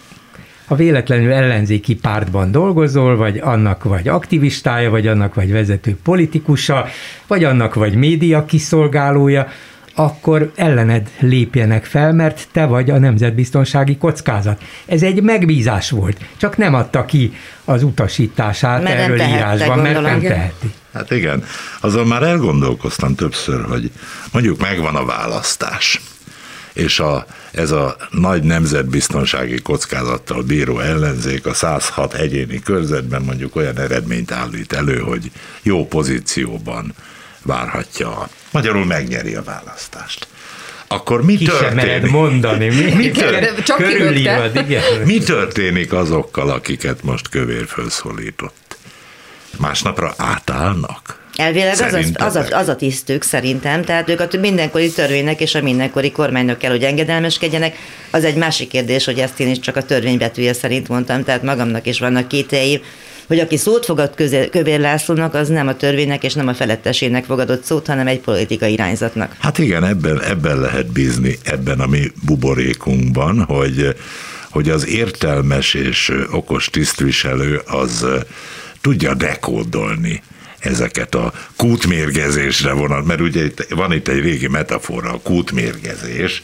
[0.67, 6.87] ha véletlenül ellenzéki pártban dolgozol, vagy annak vagy aktivistája, vagy annak vagy vezető politikusa,
[7.27, 9.47] vagy annak vagy média kiszolgálója,
[9.99, 14.63] akkor ellened lépjenek fel, mert te vagy a nemzetbiztonsági kockázat.
[14.87, 17.33] Ez egy megbízás volt, csak nem adta ki
[17.65, 20.73] az utasítását mert erről tehette, írásban, mert nem teheti.
[20.93, 21.45] Hát igen,
[21.81, 23.91] azon már elgondolkoztam többször, hogy
[24.33, 26.01] mondjuk megvan a választás
[26.73, 33.79] és a, ez a nagy nemzetbiztonsági kockázattal bíró ellenzék a 106 egyéni körzetben mondjuk olyan
[33.79, 35.31] eredményt állít elő, hogy
[35.63, 36.95] jó pozícióban
[37.47, 40.27] várhatja, magyarul megnyeri a választást
[40.89, 42.11] akkor mi Ki történik?
[42.11, 42.69] mondani.
[42.69, 43.81] Mi, mi, tört, Csak
[44.15, 44.53] igen.
[45.05, 48.77] mi történik azokkal, akiket most kövér felszólított?
[49.59, 51.25] Másnapra átállnak?
[51.37, 55.55] Elvileg az, az, az, a, az a tisztük szerintem, tehát ők a mindenkori törvénynek és
[55.55, 57.77] a mindenkori kormánynak kell, hogy engedelmeskedjenek.
[58.11, 61.87] Az egy másik kérdés, hogy ezt én is csak a törvénybetűje szerint mondtam, tehát magamnak
[61.87, 62.81] is vannak kételjeim,
[63.27, 67.25] hogy aki szót fogad köze, Kövér Lászlónak, az nem a törvénynek és nem a felettesének
[67.25, 69.37] fogadott szót, hanem egy politikai irányzatnak.
[69.39, 73.97] Hát igen, ebben, ebben lehet bízni, ebben a mi buborékunkban, hogy,
[74.51, 78.07] hogy az értelmes és okos tisztviselő az
[78.81, 80.23] tudja dekódolni
[80.59, 86.43] ezeket a kútmérgezésre vonat, mert ugye van itt egy régi metafora, a kútmérgezés,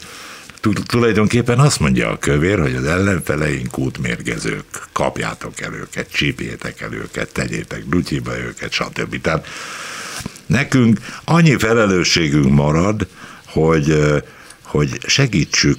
[0.71, 7.33] tulajdonképpen azt mondja a kövér, hogy az ellenfeleink kútmérgezők, kapjátok el őket, csípjétek el őket,
[7.33, 9.21] tegyétek dutyiba őket, stb.
[9.21, 9.47] Tehát
[10.45, 13.07] nekünk annyi felelősségünk marad,
[13.45, 14.13] hogy,
[14.61, 15.77] hogy segítsük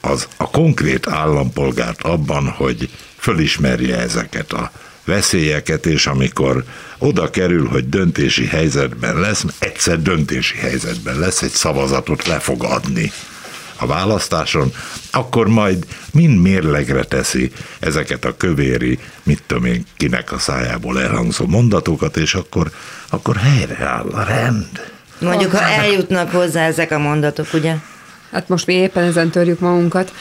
[0.00, 4.72] az, a konkrét állampolgárt abban, hogy fölismerje ezeket a
[5.04, 6.64] veszélyeket, és amikor
[6.98, 13.12] oda kerül, hogy döntési helyzetben lesz, egyszer döntési helyzetben lesz, egy szavazatot le fog adni
[13.76, 14.72] a választáson,
[15.10, 21.46] akkor majd mind mérlegre teszi ezeket a kövéri, mit tudom én, kinek a szájából elhangzó
[21.46, 22.70] mondatokat, és akkor,
[23.08, 24.92] akkor helyreáll a rend.
[25.18, 27.74] Mondjuk, ha eljutnak hozzá ezek a mondatok, ugye?
[28.34, 30.12] Hát most mi éppen ezen törjük magunkat.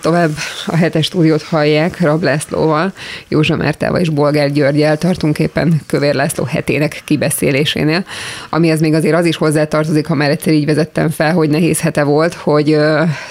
[0.00, 0.30] Tovább
[0.66, 2.92] a hetes stúdiót hallják Rab Lászlóval,
[3.28, 8.04] Józsa Mártával és Bolgár Györgyel tartunk éppen Kövér László hetének kibeszélésénél,
[8.50, 12.02] amihez még azért az is hozzátartozik, ha már egyszer így vezettem fel, hogy nehéz hete
[12.02, 12.76] volt, hogy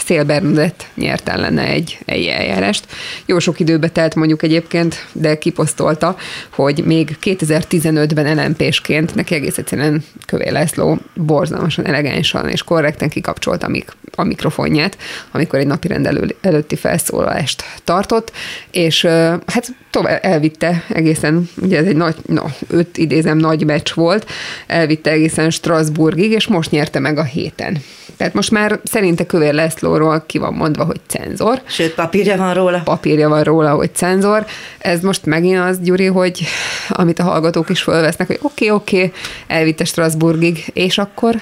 [0.06, 2.86] Szél Bernadett nyert ellene egy, egy eljárást.
[3.26, 6.16] Jó sok időbe telt mondjuk egyébként, de kiposztolta,
[6.50, 13.68] hogy még 2015-ben LMP-sként neki egész egyszerűen Kövér László borzalmasan elegánsan és korrekten kikapcsolta,
[14.16, 14.98] a mikrofonját,
[15.32, 18.32] amikor egy napi rendelő előtti felszólalást tartott,
[18.72, 19.06] és
[19.46, 24.30] hát tovább elvitte egészen, ugye ez egy nagy, no, öt idézem nagy meccs volt,
[24.68, 27.78] elvitte egészen Strasbourgig, és most nyerte meg a héten.
[28.18, 31.62] Tehát most már szerinte Kövér Lászlóról ki van mondva, hogy cenzor.
[31.66, 32.82] Sőt, papírja van róla.
[32.84, 34.46] Papírja van róla, hogy cenzor.
[34.78, 36.44] Ez most megint az, Gyuri, hogy
[36.90, 39.12] amit a hallgatók is fölvesznek, hogy oké, okay, oké, okay,
[39.48, 41.36] elvitte Strasbourgig, és akkor?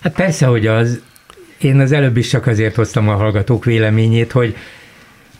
[0.00, 1.00] Hát persze, hogy az,
[1.58, 4.56] én az előbb is csak azért hoztam a hallgatók véleményét, hogy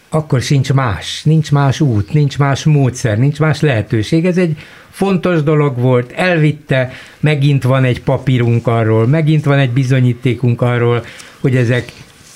[0.09, 4.27] akkor sincs más, nincs más út, nincs más módszer, nincs más lehetőség.
[4.27, 4.57] Ez egy
[4.91, 11.05] fontos dolog volt, elvitte, megint van egy papírunk arról, megint van egy bizonyítékunk arról,
[11.41, 11.93] hogy ezek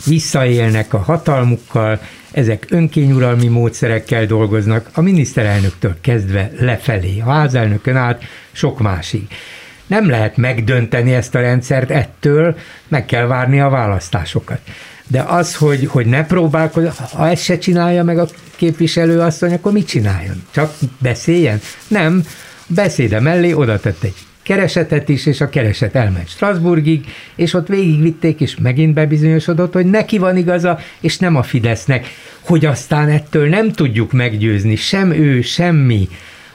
[0.07, 8.79] visszaélnek a hatalmukkal, ezek önkényuralmi módszerekkel dolgoznak, a miniszterelnöktől kezdve lefelé, a házelnökön át sok
[8.79, 9.27] másig.
[9.89, 12.57] Nem lehet megdönteni ezt a rendszert ettől,
[12.89, 14.61] meg kell várni a választásokat.
[15.07, 19.73] De az, hogy, hogy ne próbálkozz, ha ezt se csinálja meg a képviselő asszony, akkor
[19.73, 20.43] mit csináljon?
[20.51, 21.61] Csak beszéljen?
[21.89, 22.23] Nem.
[22.67, 24.15] Beszéde mellé oda tett egy
[24.49, 27.05] keresetet is, és a kereset elment Strasbourgig,
[27.37, 32.07] és ott végigvitték, és megint bebizonyosodott, hogy neki van igaza, és nem a Fidesznek,
[32.41, 36.09] hogy aztán ettől nem tudjuk meggyőzni, sem ő, semmi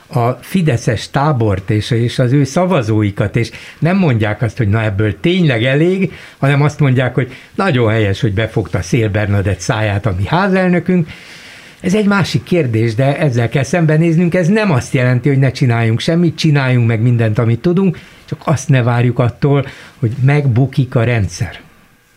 [0.06, 5.20] a fideszes tábort és, és az ő szavazóikat, és nem mondják azt, hogy na ebből
[5.20, 10.26] tényleg elég, hanem azt mondják, hogy nagyon helyes, hogy befogta Szél Bernadett száját a mi
[10.26, 11.08] házelnökünk,
[11.84, 14.34] ez egy másik kérdés, de ezzel kell szembenéznünk.
[14.34, 18.68] Ez nem azt jelenti, hogy ne csináljunk semmit, csináljunk meg mindent, amit tudunk, csak azt
[18.68, 19.66] ne várjuk attól,
[19.98, 21.63] hogy megbukik a rendszer.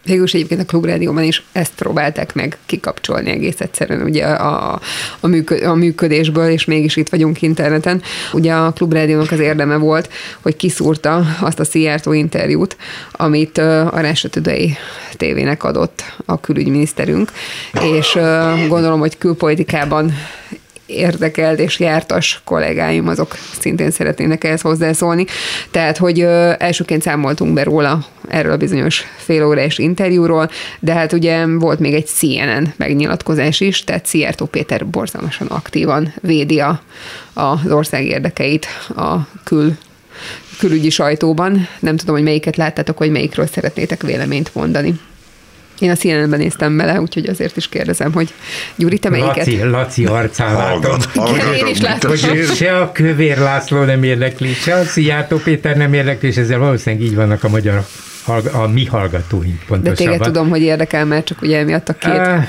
[0.08, 4.80] Végülis egyébként a klubrádióban is ezt próbálták meg kikapcsolni egész egyszerűen ugye a,
[5.20, 8.02] a, működ, a működésből, és mégis itt vagyunk interneten.
[8.34, 10.10] Ugye a klubrádiónak az érdeme volt,
[10.42, 12.78] hogy kiszúrta azt a Szijjártó interjút,
[13.12, 14.30] amit a Rása
[15.18, 17.32] tévének adott a külügyminiszterünk,
[17.82, 18.18] és
[18.68, 20.14] gondolom, hogy külpolitikában
[20.88, 25.26] érdekelt és jártas kollégáim, azok szintén szeretnének ehhez hozzászólni.
[25.72, 31.46] Tehát, hogy ö, elsőként számoltunk be róla erről a bizonyos félórás interjúról, de hát ugye
[31.48, 36.82] volt még egy CNN megnyilatkozás is, tehát Szijjártó Péter borzalmasan aktívan védi a,
[37.34, 39.78] az ország érdekeit a kül
[40.60, 41.68] külügyi sajtóban.
[41.80, 45.00] Nem tudom, hogy melyiket láttátok, hogy melyikről szeretnétek véleményt mondani.
[45.80, 48.34] Én a CNN-ben néztem bele, úgyhogy azért is kérdezem, hogy
[48.76, 49.36] Gyuri, te melyiket?
[49.36, 50.82] Laci, Laci arcán.
[51.14, 52.10] Igen, én is látom.
[52.10, 56.60] Hogy se a Kövér László nem érdekli, se a Szijjártó Péter nem érdekli, és ezzel
[56.60, 57.86] valószínűleg így vannak a magyar
[58.52, 59.82] a mi hallgatóink pontosabban.
[59.84, 62.18] De téged tudom, hogy érdekel, mert csak ugye emiatt a két...
[62.18, 62.44] Uh,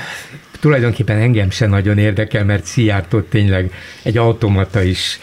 [0.59, 3.71] tulajdonképpen engem se nagyon érdekel, mert Szijjártó tényleg
[4.03, 5.19] egy automata is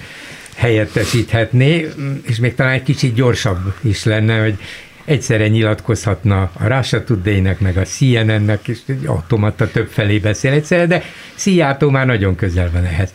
[0.56, 1.88] helyettesíthetné,
[2.22, 4.58] és még talán egy kicsit gyorsabb is lenne, hogy
[5.06, 11.02] egyszerre nyilatkozhatna a Russia Today-nek, meg a CNN-nek, és automata több felé beszél egyszerre, de
[11.34, 13.12] Szijjártó már nagyon közel van ehhez.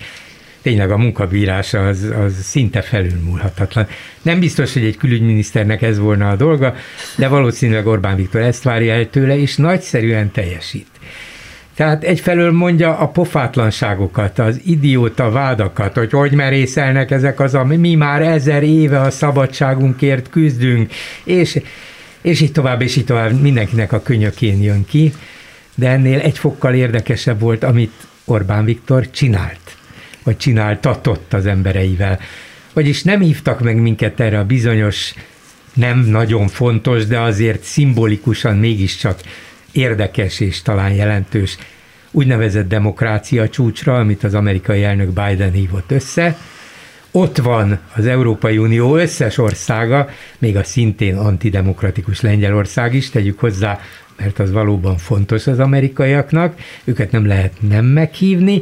[0.62, 3.88] Tényleg a munkabírása az, az szinte felülmúlhatatlan.
[4.22, 6.76] Nem biztos, hogy egy külügyminiszternek ez volna a dolga,
[7.16, 10.88] de valószínűleg Orbán Viktor ezt várja el tőle, és nagyszerűen teljesít.
[11.82, 17.96] Tehát egyfelől mondja a pofátlanságokat, az idióta vádakat, hogy hogy merészelnek ezek az, ami mi
[17.96, 21.60] már ezer éve a szabadságunkért küzdünk, és,
[22.22, 25.14] és így tovább, és így tovább mindenkinek a könyökén jön ki,
[25.76, 27.94] de ennél egy fokkal érdekesebb volt, amit
[28.26, 29.78] Orbán Viktor csinált,
[30.24, 32.20] vagy csináltatott az embereivel.
[32.74, 35.14] Vagyis nem hívtak meg minket erre a bizonyos,
[35.74, 39.20] nem nagyon fontos, de azért szimbolikusan mégiscsak
[39.72, 41.58] érdekes és talán jelentős
[42.12, 46.38] úgynevezett demokrácia csúcsra, amit az amerikai elnök Biden hívott össze.
[47.12, 53.80] Ott van az Európai Unió összes országa, még a szintén antidemokratikus Lengyelország is, tegyük hozzá,
[54.18, 58.62] mert az valóban fontos az amerikaiaknak, őket nem lehet nem meghívni,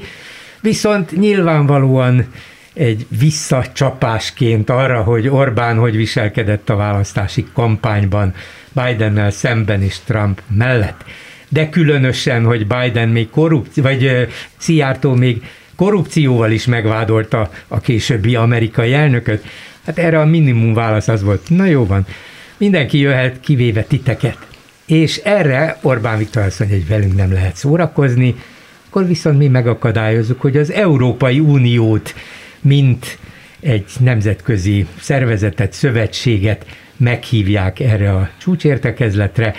[0.61, 2.25] viszont nyilvánvalóan
[2.73, 8.33] egy visszacsapásként arra, hogy Orbán hogy viselkedett a választási kampányban
[8.73, 11.03] Bidennel szemben és Trump mellett.
[11.49, 14.27] De különösen, hogy Biden még korrupció, vagy
[14.57, 15.43] Szijjártó még
[15.75, 19.45] korrupcióval is megvádolta a későbbi amerikai elnököt.
[19.85, 22.05] Hát erre a minimum válasz az volt, na jó van,
[22.57, 24.37] mindenki jöhet, kivéve titeket.
[24.85, 28.35] És erre Orbán Viktor azt mondja, hogy velünk nem lehet szórakozni,
[28.87, 32.15] akkor viszont mi megakadályozzuk, hogy az Európai Uniót,
[32.61, 33.17] mint
[33.59, 36.65] egy nemzetközi szervezetet, szövetséget
[36.99, 39.53] meghívják erre a csúcsértekezletre,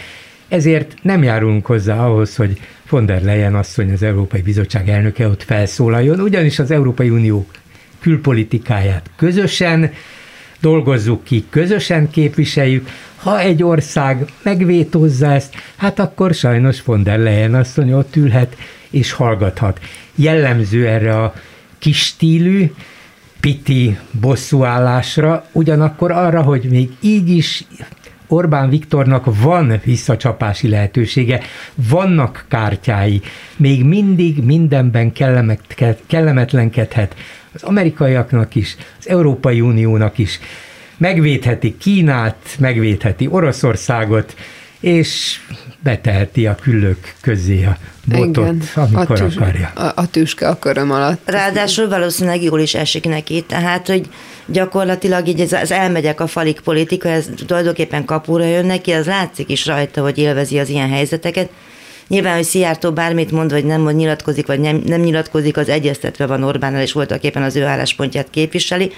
[0.48, 5.42] ezért nem járulunk hozzá ahhoz, hogy von der Leyen asszony, az Európai Bizottság elnöke ott
[5.42, 7.46] felszólaljon, ugyanis az Európai Unió
[8.00, 9.92] külpolitikáját közösen
[10.60, 12.88] dolgozzuk ki, közösen képviseljük.
[13.16, 18.56] Ha egy ország megvétózza ezt, hát akkor sajnos von der Leyen asszony ott ülhet
[18.90, 19.80] és hallgathat.
[20.14, 21.34] Jellemző erre a
[21.78, 22.72] kis stílű,
[23.40, 27.64] piti bosszúállásra, ugyanakkor arra, hogy még így is
[28.26, 31.40] Orbán Viktornak van visszacsapási lehetősége,
[31.74, 33.20] vannak kártyái,
[33.56, 35.12] még mindig mindenben
[36.06, 37.14] kellemetlenkedhet
[37.52, 40.40] az amerikaiaknak is, az Európai Uniónak is.
[40.96, 44.34] Megvédheti Kínát, megvédheti Oroszországot,
[44.80, 45.40] és
[45.82, 49.68] beteheti a küllők közé a botot, Igen, amikor a tűs, akarja.
[49.74, 51.20] A, a tüske a köröm alatt.
[51.24, 54.08] Ráadásul valószínűleg jól is esik neki, tehát, hogy
[54.46, 59.50] gyakorlatilag így ez, az elmegyek a falik politika, ez tulajdonképpen kapura jön neki, az látszik
[59.50, 61.50] is rajta, hogy élvezi az ilyen helyzeteket.
[62.08, 66.26] Nyilván, hogy Szijjártó bármit mond, vagy nem mond, nyilatkozik, vagy nem, nem nyilatkozik, az egyeztetve
[66.26, 68.92] van Orbánnal, és voltak éppen az ő álláspontját képviseli.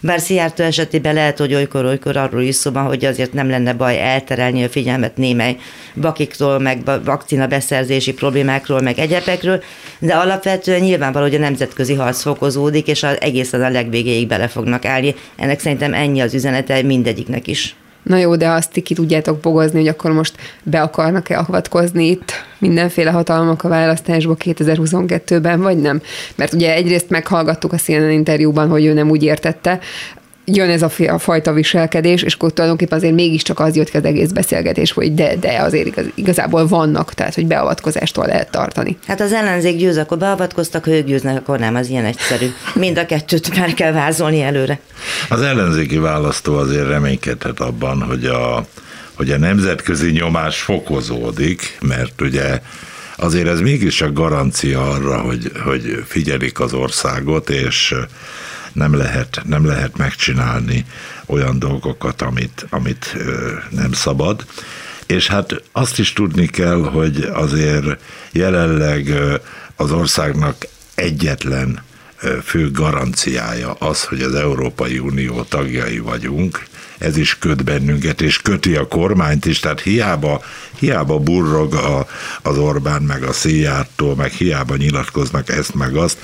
[0.00, 4.64] Bár Szijjártó esetében lehet, hogy olykor-olykor arról is szó hogy azért nem lenne baj elterelni
[4.64, 5.56] a figyelmet némely
[5.94, 9.62] bakiktól, meg vakcina beszerzési problémákról, meg egyebekről,
[9.98, 14.84] de alapvetően nyilvánvaló, hogy a nemzetközi harc fokozódik, és az egészen a legvégéig bele fognak
[14.84, 15.14] állni.
[15.36, 17.76] Ennek szerintem ennyi az üzenete mindegyiknek is.
[18.06, 23.10] Na jó, de azt ki tudjátok bogozni, hogy akkor most be akarnak-e avatkozni itt mindenféle
[23.10, 26.00] hatalmak a választásba 2022-ben, vagy nem?
[26.34, 29.80] Mert ugye egyrészt meghallgattuk a CNN interjúban, hogy ő nem úgy értette,
[30.46, 34.04] jön ez a, a fajta viselkedés, és akkor tulajdonképpen azért mégiscsak az jött ki az
[34.04, 38.96] egész beszélgetés, hogy de, de azért igaz, igazából vannak, tehát hogy beavatkozástól lehet tartani.
[39.06, 42.46] Hát az ellenzék győz, akkor beavatkoztak, ha ők győznek, akkor nem, az ilyen egyszerű.
[42.74, 44.78] Mind a kettőt már kell vázolni előre.
[45.28, 48.66] Az ellenzéki választó azért reménykedhet abban, hogy a,
[49.14, 52.60] hogy a nemzetközi nyomás fokozódik, mert ugye
[53.16, 57.94] azért ez mégiscsak garancia arra, hogy, hogy figyelik az országot, és
[58.76, 60.84] nem lehet, nem lehet megcsinálni
[61.26, 63.16] olyan dolgokat, amit, amit
[63.70, 64.44] nem szabad.
[65.06, 68.00] És hát azt is tudni kell, hogy azért
[68.32, 69.14] jelenleg
[69.76, 71.82] az országnak egyetlen
[72.44, 76.66] fő garanciája az, hogy az Európai Unió tagjai vagyunk,
[76.98, 80.42] ez is köt bennünket, és köti a kormányt is, tehát hiába,
[80.78, 82.06] hiába burrog a,
[82.42, 86.18] az Orbán, meg a Szijjártól, meg hiába nyilatkoznak ezt, meg azt,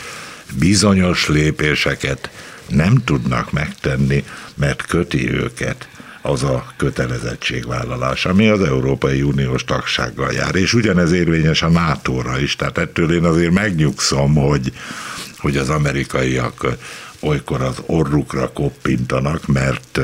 [0.58, 2.30] bizonyos lépéseket
[2.68, 4.24] nem tudnak megtenni,
[4.54, 5.88] mert köti őket
[6.22, 10.54] az a kötelezettségvállalás, ami az Európai Uniós tagsággal jár.
[10.54, 14.72] És ugyanez érvényes a NATO-ra is, tehát ettől én azért megnyugszom, hogy,
[15.38, 16.66] hogy az amerikaiak
[17.20, 20.00] olykor az orrukra koppintanak, mert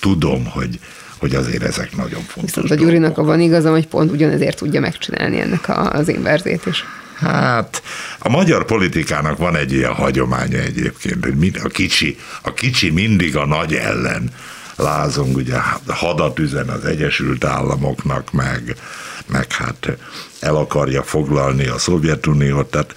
[0.00, 0.78] tudom, hogy
[1.22, 2.54] hogy azért ezek nagyon fontos.
[2.54, 6.84] Viszont a Gyurinak van igaza, hogy pont ugyanezért tudja megcsinálni ennek az inverzét is.
[7.14, 7.82] Hát
[8.18, 13.46] a magyar politikának van egy ilyen hagyománya egyébként, hogy a kicsi, a kicsi mindig a
[13.46, 14.30] nagy ellen
[14.76, 18.76] lázong, ugye hadat üzen az Egyesült Államoknak, meg,
[19.26, 19.96] meg hát
[20.40, 22.94] el akarja foglalni a Szovjetuniót, tehát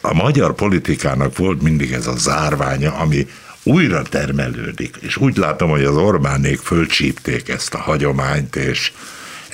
[0.00, 3.26] a magyar politikának volt mindig ez a zárványa, ami
[3.62, 8.92] újra termelődik, és úgy látom, hogy az Orbánék fölcsípték ezt a hagyományt, és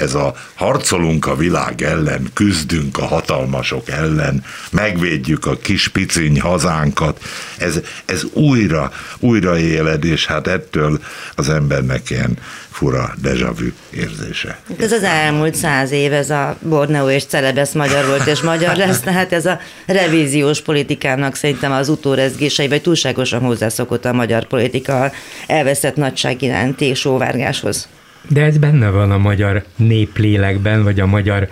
[0.00, 7.22] ez a harcolunk a világ ellen, küzdünk a hatalmasok ellen, megvédjük a kis piciny hazánkat,
[7.58, 11.00] ez, ez újra, újra éled, és hát ettől
[11.35, 12.38] az embernek ilyen
[12.70, 14.58] fura deja vu érzése.
[14.79, 19.00] Ez az elmúlt száz év, ez a Borneo és Celebesz magyar volt és magyar lesz,
[19.00, 25.12] tehát ez a revíziós politikának szerintem az utórezgései, vagy túlságosan hozzászokott a magyar politika
[25.46, 27.88] elveszett nagyság iránti sóvárgáshoz.
[28.29, 31.48] De ez benne van a magyar néplélekben, vagy a magyar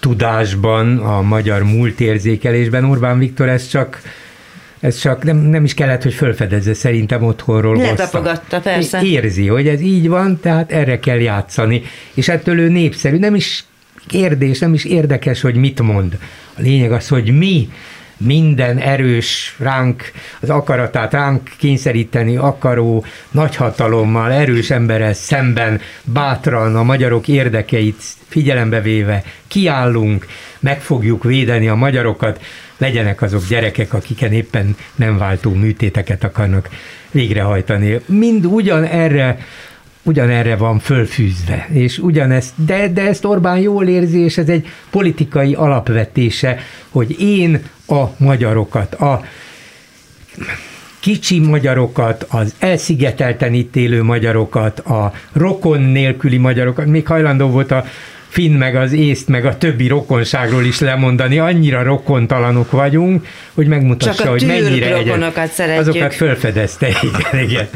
[0.00, 2.84] tudásban, a magyar múltérzékelésben.
[2.84, 4.00] Orbán Viktor ez csak
[4.80, 9.02] ez csak nem, nem is kellett, hogy fölfedezze, szerintem otthonról Letapogatta, persze.
[9.02, 11.82] Érzi, hogy ez így van, tehát erre kell játszani.
[12.14, 13.64] És ettől ő népszerű, nem is
[14.06, 16.18] kérdés, nem is érdekes, hogy mit mond.
[16.54, 17.68] A lényeg az, hogy mi
[18.18, 27.28] minden erős ránk, az akaratát ránk kényszeríteni akaró nagyhatalommal, erős emberrel szemben bátran a magyarok
[27.28, 30.26] érdekeit figyelembe véve kiállunk,
[30.60, 32.40] meg fogjuk védeni a magyarokat,
[32.78, 36.68] legyenek azok gyerekek, akiken éppen nem váltó műtéteket akarnak
[37.10, 38.00] végrehajtani.
[38.06, 39.38] Mind ugyan erre
[40.02, 45.54] ugyanerre van fölfűzve, és ugyanezt, de, de ezt Orbán jól érzi, és ez egy politikai
[45.54, 49.24] alapvetése, hogy én a magyarokat, a
[51.00, 57.84] kicsi magyarokat, az elszigetelten itt élő magyarokat, a rokon nélküli magyarokat, még hajlandó volt a
[58.28, 64.30] finn, meg az észt, meg a többi rokonságról is lemondani, annyira rokontalanok vagyunk, hogy megmutassa,
[64.30, 65.58] hogy mennyire egyet.
[65.78, 67.68] Azokat felfedezte, igen, igen.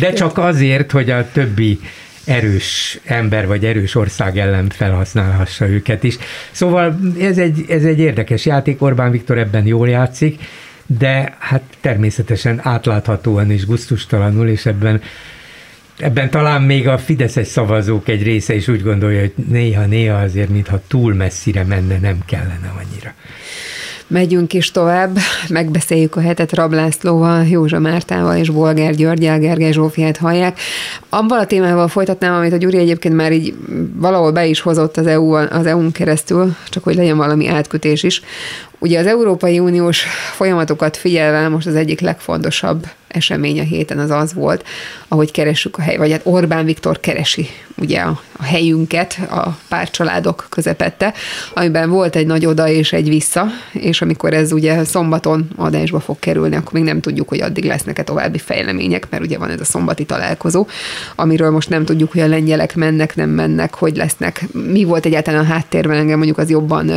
[0.00, 1.80] De csak azért, hogy a többi
[2.24, 6.16] erős ember vagy erős ország ellen felhasználhassa őket is.
[6.50, 10.40] Szóval ez egy, ez egy érdekes játék, Orbán Viktor ebben jól játszik,
[10.86, 15.02] de hát természetesen átláthatóan és guztustalanul, és ebben
[15.98, 20.80] ebben talán még a fideszes szavazók egy része is úgy gondolja, hogy néha-néha azért, mintha
[20.88, 23.14] túl messzire menne, nem kellene annyira.
[24.10, 25.18] Megyünk is tovább,
[25.48, 30.58] megbeszéljük a hetet Rablászlóval, Józsa Mártával és Bolgár Györgyel, Gergely Zsófiát hallják.
[31.08, 33.54] Abban a témával folytatnám, amit a Gyuri egyébként már így
[33.94, 38.22] valahol be is hozott az, EU, az EU-n keresztül, csak hogy legyen valami átkötés is.
[38.78, 44.34] Ugye az Európai Uniós folyamatokat figyelve most az egyik legfontosabb esemény a héten az az
[44.34, 44.64] volt,
[45.08, 47.48] ahogy keressük a hely, vagy hát Orbán Viktor keresi
[47.80, 51.14] ugye a, a helyünket a párcsaládok közepette,
[51.54, 56.18] amiben volt egy nagy oda és egy vissza, és amikor ez ugye szombaton adásba fog
[56.18, 59.64] kerülni, akkor még nem tudjuk, hogy addig lesznek-e további fejlemények, mert ugye van ez a
[59.64, 60.66] szombati találkozó,
[61.14, 64.44] amiről most nem tudjuk, hogy a lengyelek mennek, nem mennek, hogy lesznek.
[64.72, 66.90] Mi volt egyáltalán a háttérben, engem mondjuk az jobban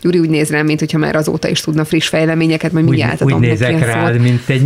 [0.00, 3.32] Gyuri úgy néz rám, mint hogyha már azóta is tudna friss fejleményeket, majd mindjárt úgy,
[3.32, 4.64] úgy nézek rád, mint egy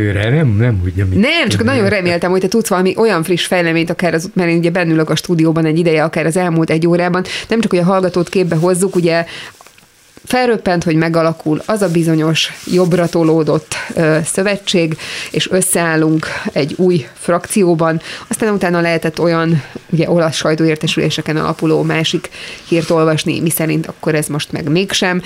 [0.00, 3.46] műsorvezetőre, nem, nem úgy, amit Nem, csak nagyon reméltem, hogy te tudsz valami olyan friss
[3.46, 6.86] fejleményt, akár az, mert én ugye bennülök a stúdióban egy ideje, akár az elmúlt egy
[6.86, 9.24] órában, nem csak, hogy a hallgatót képbe hozzuk, ugye
[10.24, 14.96] felröppent, hogy megalakul az a bizonyos jobbra tolódott ö, szövetség,
[15.30, 18.00] és összeállunk egy új frakcióban.
[18.28, 22.28] Aztán utána lehetett olyan ugye olasz sajtóértesüléseken alapuló másik
[22.68, 25.22] hírt olvasni, mi szerint akkor ez most meg mégsem.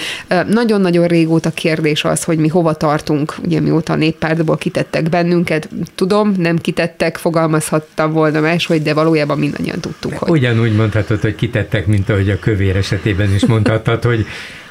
[0.49, 5.69] Nagyon-nagyon régóta kérdés az, hogy mi hova tartunk, ugye mióta a néppártból kitettek bennünket.
[5.95, 10.31] Tudom, nem kitettek, fogalmazhattam volna máshogy, de valójában mindannyian tudtuk, hogy...
[10.31, 14.27] Ugyanúgy mondhatod, hogy kitettek, mint ahogy a kövér esetében is mondhatod, hogy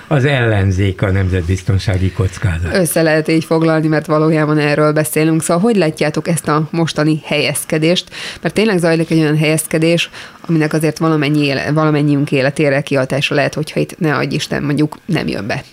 [0.08, 2.74] az ellenzék a nemzetbiztonsági kockázat.
[2.74, 5.44] Össze lehet így foglalni, mert valójában erről beszélünk.
[5.44, 8.10] Szóval hogy látjátok ezt a mostani helyezkedést?
[8.42, 10.10] Mert tényleg zajlik egy olyan helyezkedés,
[10.48, 15.28] aminek azért valamennyi éle, valamennyiünk életére kihatása lehet, hogyha itt ne adj Isten mondjuk nem
[15.28, 15.64] jön be.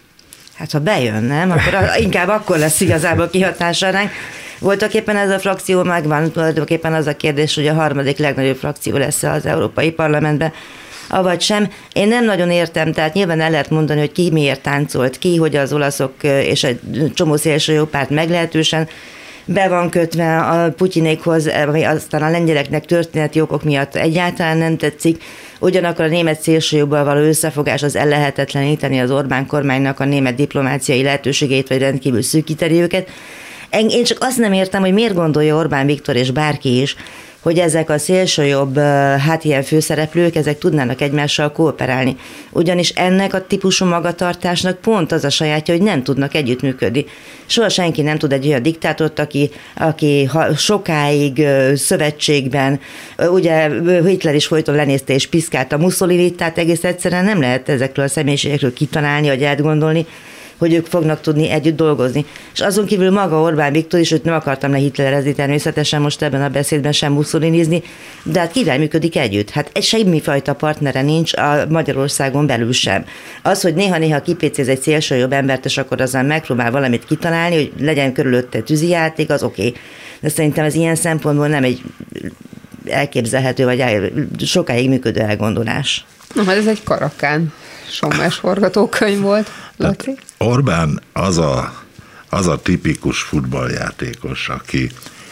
[0.55, 1.51] Hát ha bejön, nem?
[1.51, 4.11] Akkor inkább akkor lesz igazából kihatása ránk.
[4.59, 8.97] Voltak éppen ez a frakció megvan, tulajdonképpen az a kérdés, hogy a harmadik legnagyobb frakció
[8.97, 10.53] lesz az Európai Parlamentben
[11.09, 11.69] avagy sem.
[11.93, 15.57] Én nem nagyon értem, tehát nyilván el lehet mondani, hogy ki miért táncolt ki, hogy
[15.57, 16.81] az olaszok és egy
[17.15, 18.89] csomó szélső jó párt meglehetősen
[19.45, 25.23] be van kötve a Putyinékhoz, ami aztán a lengyeleknek történeti okok miatt egyáltalán nem tetszik.
[25.61, 31.69] Ugyanakkor a német szélsőjobbal való összefogás az ellehetetleníteni az Orbán kormánynak a német diplomáciai lehetőségeit,
[31.69, 33.09] vagy rendkívül szűkíteni őket.
[33.89, 36.97] Én csak azt nem értem, hogy miért gondolja Orbán Viktor és bárki is,
[37.43, 38.79] hogy ezek a szélsőjobb,
[39.19, 42.17] hát ilyen főszereplők, ezek tudnának egymással kooperálni.
[42.51, 47.05] Ugyanis ennek a típusú magatartásnak pont az a sajátja, hogy nem tudnak együttműködni.
[47.47, 52.81] Soha senki nem tud egy olyan diktátort, aki, aki sokáig szövetségben,
[53.19, 53.71] ugye
[54.07, 58.73] Hitler is folyton lenézte és piszkálta Mussolini, tehát egész egyszerűen nem lehet ezekről a személyiségekről
[58.73, 60.07] kitalálni, vagy átgondolni,
[60.59, 62.25] hogy ők fognak tudni együtt dolgozni.
[62.53, 66.43] És azon kívül maga Orbán Viktor is, őt nem akartam le hitlerezni természetesen most ebben
[66.43, 67.83] a beszédben sem muszolinizni,
[68.23, 69.51] de hát kivel működik együtt?
[69.51, 73.05] Hát egy semmifajta partnere nincs a Magyarországon belül sem.
[73.43, 77.73] Az, hogy néha-néha kipécéz egy szélső jobb embert, és akkor azon megpróbál valamit kitalálni, hogy
[77.79, 79.67] legyen körülötte tűzijáték, az oké.
[79.67, 79.81] Okay.
[80.21, 81.83] De szerintem ez ilyen szempontból nem egy
[82.87, 84.13] elképzelhető, vagy
[84.45, 86.05] sokáig működő elgondolás.
[86.35, 87.53] Na, hát ez egy karakán
[87.91, 89.51] sommás forgatókönyv volt,
[89.83, 90.19] Laci.
[90.39, 91.83] Orbán az a,
[92.29, 94.91] az a tipikus futballjátékos, aki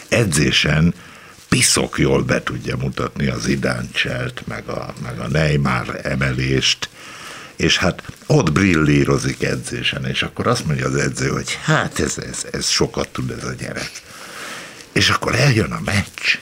[0.09, 0.93] edzésen
[1.49, 6.89] piszok jól be tudja mutatni az idáncselt, meg a, meg a Neymar emelést,
[7.55, 12.45] és hát ott brillírozik edzésen, és akkor azt mondja az edző, hogy hát ez, ez,
[12.51, 13.91] ez sokat tud ez a gyerek.
[14.91, 16.37] És akkor eljön a meccs,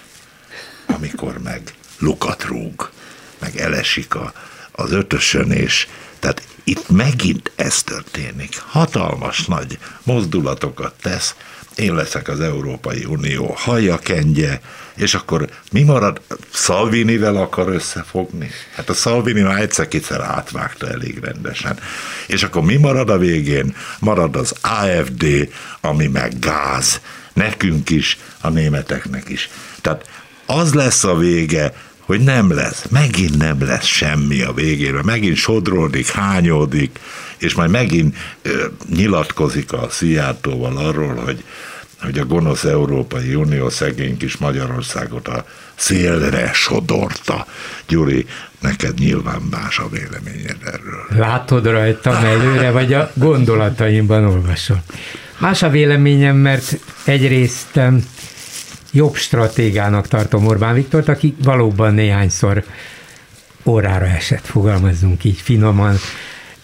[0.85, 2.91] amikor meg lukat rúg,
[3.39, 4.33] meg elesik a,
[4.71, 5.87] az ötösön, és
[6.19, 8.61] tehát itt megint ez történik.
[8.67, 11.35] Hatalmas nagy mozdulatokat tesz,
[11.75, 14.61] én leszek az Európai Unió hajakendje,
[14.95, 16.21] és akkor mi marad?
[16.53, 18.49] Salvinivel akar összefogni?
[18.75, 21.79] Hát a Salvini már egyszer-kétszer átvágta elég rendesen.
[22.27, 23.75] És akkor mi marad a végén?
[23.99, 25.49] Marad az AFD,
[25.81, 27.01] ami meg gáz.
[27.33, 29.49] Nekünk is, a németeknek is.
[29.81, 30.09] Tehát
[30.45, 31.73] az lesz a vége,
[32.09, 36.99] hogy nem lesz, megint nem lesz semmi a végére, megint sodródik, hányódik,
[37.37, 41.43] és majd megint ö, nyilatkozik a Szijjártóval arról, hogy,
[42.01, 45.45] hogy a gonosz Európai Unió szegény kis Magyarországot a
[45.75, 47.45] szélre sodorta.
[47.87, 48.25] Gyuri,
[48.59, 51.05] neked nyilván más a véleményed erről.
[51.25, 54.83] Látod rajtam előre, vagy a gondolataimban olvasol.
[55.37, 57.79] Más a véleményem, mert egyrészt
[58.91, 62.63] jobb stratégának tartom Orbán Viktort, aki valóban néhányszor
[63.65, 65.95] órára esett, fogalmazzunk így finoman,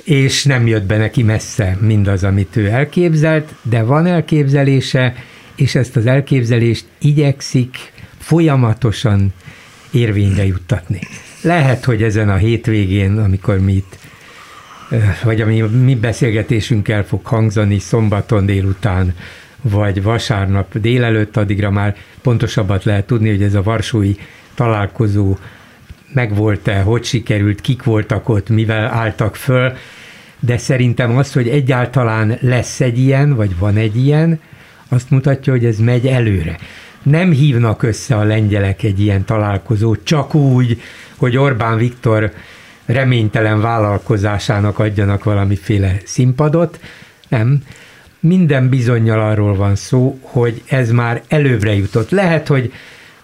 [0.04, 5.16] és nem jött be neki messze mindaz, amit ő elképzelt, de van elképzelése,
[5.56, 7.78] és ezt az elképzelést igyekszik
[8.18, 9.34] folyamatosan
[9.92, 11.00] érvényre juttatni.
[11.42, 13.98] Lehet, hogy ezen a hétvégén, amikor mi itt,
[15.24, 19.16] vagy ami mi beszélgetésünk el fog hangzani szombaton délután,
[19.70, 24.16] vagy vasárnap délelőtt, addigra már pontosabbat lehet tudni, hogy ez a varsói
[24.54, 25.38] találkozó
[26.14, 29.74] megvolt-e, hogy sikerült, kik voltak ott, mivel álltak föl,
[30.40, 34.40] de szerintem az, hogy egyáltalán lesz egy ilyen, vagy van egy ilyen,
[34.90, 36.58] azt mutatja, hogy ez megy előre.
[37.04, 40.82] Nem hívnak össze a lengyelek egy ilyen találkozót csak úgy,
[41.16, 42.32] hogy Orbán Viktor
[42.86, 46.80] reménytelen vállalkozásának adjanak valamiféle színpadot,
[47.28, 47.64] nem,
[48.26, 52.10] minden bizonyal arról van szó, hogy ez már előbbre jutott.
[52.10, 52.74] Lehet, hogy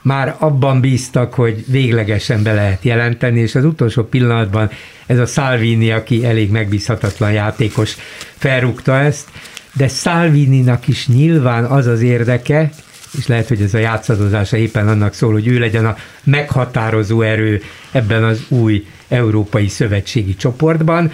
[0.01, 4.69] már abban bíztak, hogy véglegesen be lehet jelenteni, és az utolsó pillanatban
[5.05, 7.95] ez a Salvini, aki elég megbízhatatlan játékos,
[8.37, 9.29] felrúgta ezt,
[9.73, 12.69] de Salvininak is nyilván az az érdeke,
[13.17, 17.61] és lehet, hogy ez a játszadozása éppen annak szól, hogy ő legyen a meghatározó erő
[17.91, 21.11] ebben az új európai szövetségi csoportban,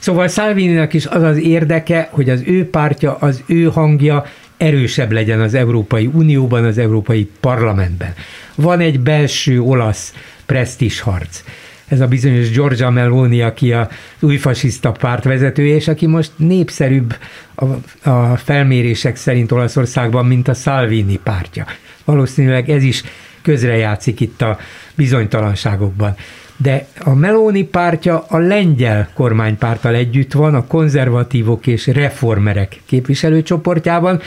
[0.00, 4.24] Szóval Salvininak is az az érdeke, hogy az ő pártja, az ő hangja
[4.56, 8.14] erősebb legyen az Európai Unióban, az Európai Parlamentben.
[8.54, 10.14] Van egy belső olasz
[10.46, 11.42] presztis harc.
[11.88, 13.88] Ez a bizonyos Giorgia Meloni, aki a
[14.20, 17.16] új fasiszta párt és aki most népszerűbb
[17.54, 17.64] a,
[18.10, 21.66] a felmérések szerint Olaszországban, mint a Salvini pártja.
[22.04, 23.02] Valószínűleg ez is
[23.42, 24.58] közrejátszik itt a
[24.94, 26.14] bizonytalanságokban
[26.62, 34.20] de a Meloni pártja a lengyel kormánypárttal együtt van, a konzervatívok és reformerek képviselőcsoportjában,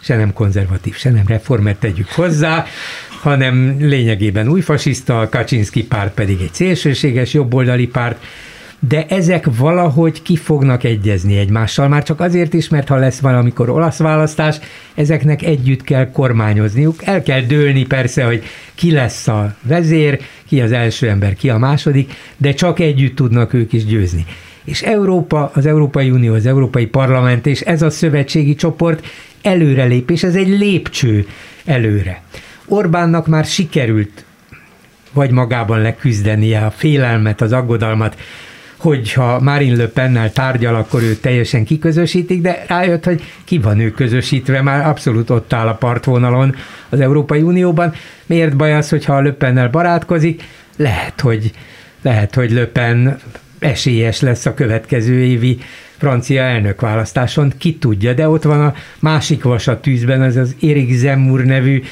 [0.00, 2.64] se nem konzervatív, se nem reformer tegyük hozzá,
[3.20, 8.24] hanem lényegében új fasiszta, a Kaczynski párt pedig egy szélsőséges jobboldali párt,
[8.88, 13.68] de ezek valahogy ki fognak egyezni egymással, már csak azért is, mert ha lesz valamikor
[13.68, 14.58] olasz választás,
[14.94, 17.04] ezeknek együtt kell kormányozniuk.
[17.04, 18.42] El kell dőlni persze, hogy
[18.74, 23.52] ki lesz a vezér, ki az első ember, ki a második, de csak együtt tudnak
[23.52, 24.24] ők is győzni.
[24.64, 29.06] És Európa, az Európai Unió, az Európai Parlament és ez a szövetségi csoport
[29.42, 31.26] előrelépés, ez egy lépcső
[31.64, 32.22] előre.
[32.66, 34.24] Orbánnak már sikerült
[35.12, 38.16] vagy magában leküzdenie a félelmet, az aggodalmat,
[38.80, 43.90] hogyha Marine Le Pennel tárgyal, akkor ő teljesen kiközösítik, de rájött, hogy ki van ő
[43.90, 46.54] közösítve, már abszolút ott áll a partvonalon
[46.88, 47.92] az Európai Unióban.
[48.26, 50.42] Miért baj az, hogyha a Le Pennel barátkozik?
[50.76, 51.50] Lehet, hogy,
[52.02, 53.18] lehet, hogy Le Pen
[53.58, 55.58] esélyes lesz a következő évi
[55.96, 60.92] francia elnökválasztáson, ki tudja, de ott van a másik vas a tűzben, az az Erik
[60.92, 61.82] Zemmour nevű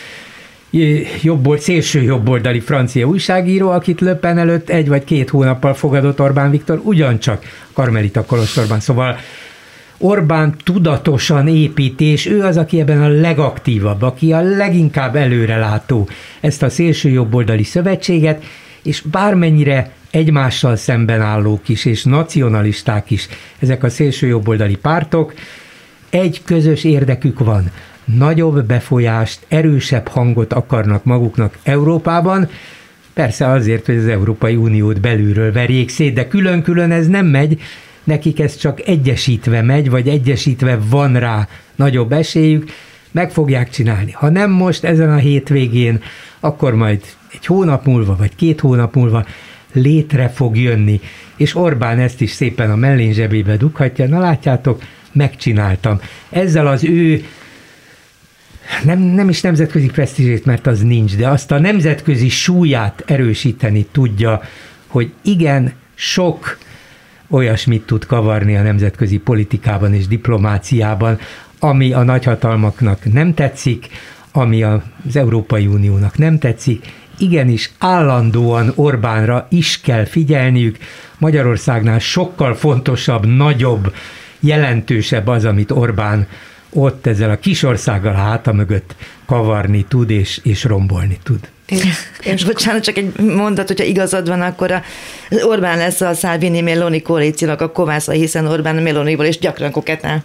[1.23, 6.81] jobbold, szélső jobboldali francia újságíró, akit Löppen előtt egy vagy két hónappal fogadott Orbán Viktor,
[6.85, 8.81] ugyancsak Karmelita Kolostorban.
[8.81, 9.17] Szóval
[9.99, 16.09] Orbán tudatosan építi, és ő az, aki ebben a legaktívabb, aki a leginkább előrelátó
[16.41, 18.45] ezt a szélső jobboldali szövetséget,
[18.83, 25.35] és bármennyire egymással szemben állók is, és nacionalisták is, ezek a szélső jobboldali pártok,
[26.11, 27.71] egy közös érdekük van,
[28.17, 32.49] nagyobb befolyást, erősebb hangot akarnak maguknak Európában,
[33.13, 37.61] persze azért, hogy az Európai Uniót belülről verjék szét, de külön-külön ez nem megy,
[38.05, 42.71] nekik ez csak egyesítve megy, vagy egyesítve van rá nagyobb esélyük,
[43.11, 44.13] meg fogják csinálni.
[44.13, 46.03] Ha nem most, ezen a hétvégén,
[46.41, 47.03] akkor majd
[47.33, 49.25] egy hónap múlva, vagy két hónap múlva
[49.73, 51.01] létre fog jönni.
[51.37, 54.07] És Orbán ezt is szépen a mellén zsebébe dughatja.
[54.07, 54.83] Na látjátok,
[55.13, 56.01] megcsináltam.
[56.31, 57.25] Ezzel az ő
[58.85, 64.41] nem, nem is nemzetközi presztízsét, mert az nincs, de azt a nemzetközi súlyát erősíteni tudja,
[64.87, 66.59] hogy igen, sok
[67.29, 71.19] olyasmit tud kavarni a nemzetközi politikában és diplomáciában,
[71.59, 73.87] ami a nagyhatalmaknak nem tetszik,
[74.33, 76.87] ami az Európai Uniónak nem tetszik,
[77.19, 80.79] igenis állandóan Orbánra is kell figyelniük.
[81.19, 83.95] Magyarországnál sokkal fontosabb, nagyobb,
[84.41, 86.27] jelentősebb az, amit Orbán
[86.71, 88.95] ott ezzel a kisországgal háta mögött
[89.27, 91.49] kavarni tud és, és rombolni tud.
[92.23, 94.83] És bocsánat, csak egy mondat, hogyha igazad van, akkor a
[95.31, 100.25] Orbán lesz a Salvini Meloni koalíciónak a kovásza, hiszen Orbán a Melonival is gyakran koketál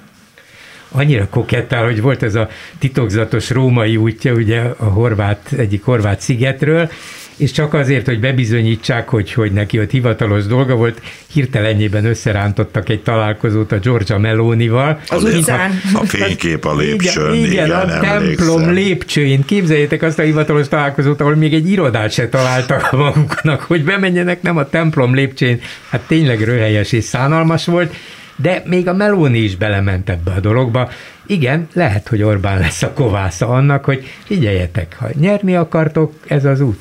[0.93, 6.89] annyira kokettál, hogy volt ez a titokzatos római útja, ugye a horvát, egyik horvát szigetről,
[7.37, 11.01] és csak azért, hogy bebizonyítsák, hogy, hogy neki ott hivatalos dolga volt,
[11.33, 14.99] hirtelenjében összerántottak egy találkozót a Georgia Melonival.
[15.07, 15.71] Az utcán.
[15.93, 19.45] A, fénykép a lépcsőn, igen, igen, igen a templom lépcsőjén.
[19.45, 24.57] Képzeljétek azt a hivatalos találkozót, ahol még egy irodát se találtak maguknak, hogy bemenjenek, nem
[24.57, 25.59] a templom lépcsőjén.
[25.89, 27.95] Hát tényleg röhelyes és szánalmas volt,
[28.35, 30.89] de még a Meloni is belement ebbe a dologba.
[31.27, 36.61] Igen, lehet, hogy Orbán lesz a kovásza annak, hogy figyeljetek, ha nyerni akartok, ez az
[36.61, 36.79] út.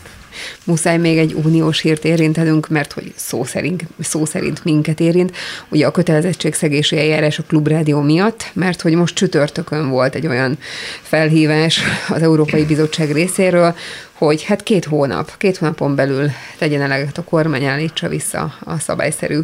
[0.65, 5.37] Muszáj még egy uniós hírt érintenünk, mert hogy szó szerint, szó szerint minket érint.
[5.69, 10.59] Ugye a kötelezettségszegési eljárás a Klubrádió miatt, mert hogy most csütörtökön volt egy olyan
[11.03, 13.75] felhívás az Európai Bizottság részéről,
[14.13, 19.41] hogy hát két hónap, két hónapon belül tegyen eleget a kormány, állítsa vissza a szabályszerű,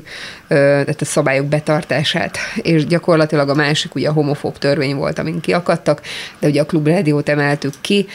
[0.49, 6.01] tehát a szabályok betartását, és gyakorlatilag a másik ugye a homofób törvény volt, amin kiakadtak,
[6.39, 8.07] de ugye a klubrádiót emeltük ki,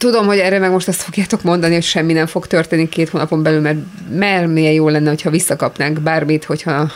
[0.00, 3.42] Tudom, hogy erre meg most azt fogjátok mondani, hogy semmi nem fog történni két hónapon
[3.42, 3.78] belül, mert,
[4.10, 6.92] mert milyen jó lenne, hogyha visszakapnánk bármit, hogyha,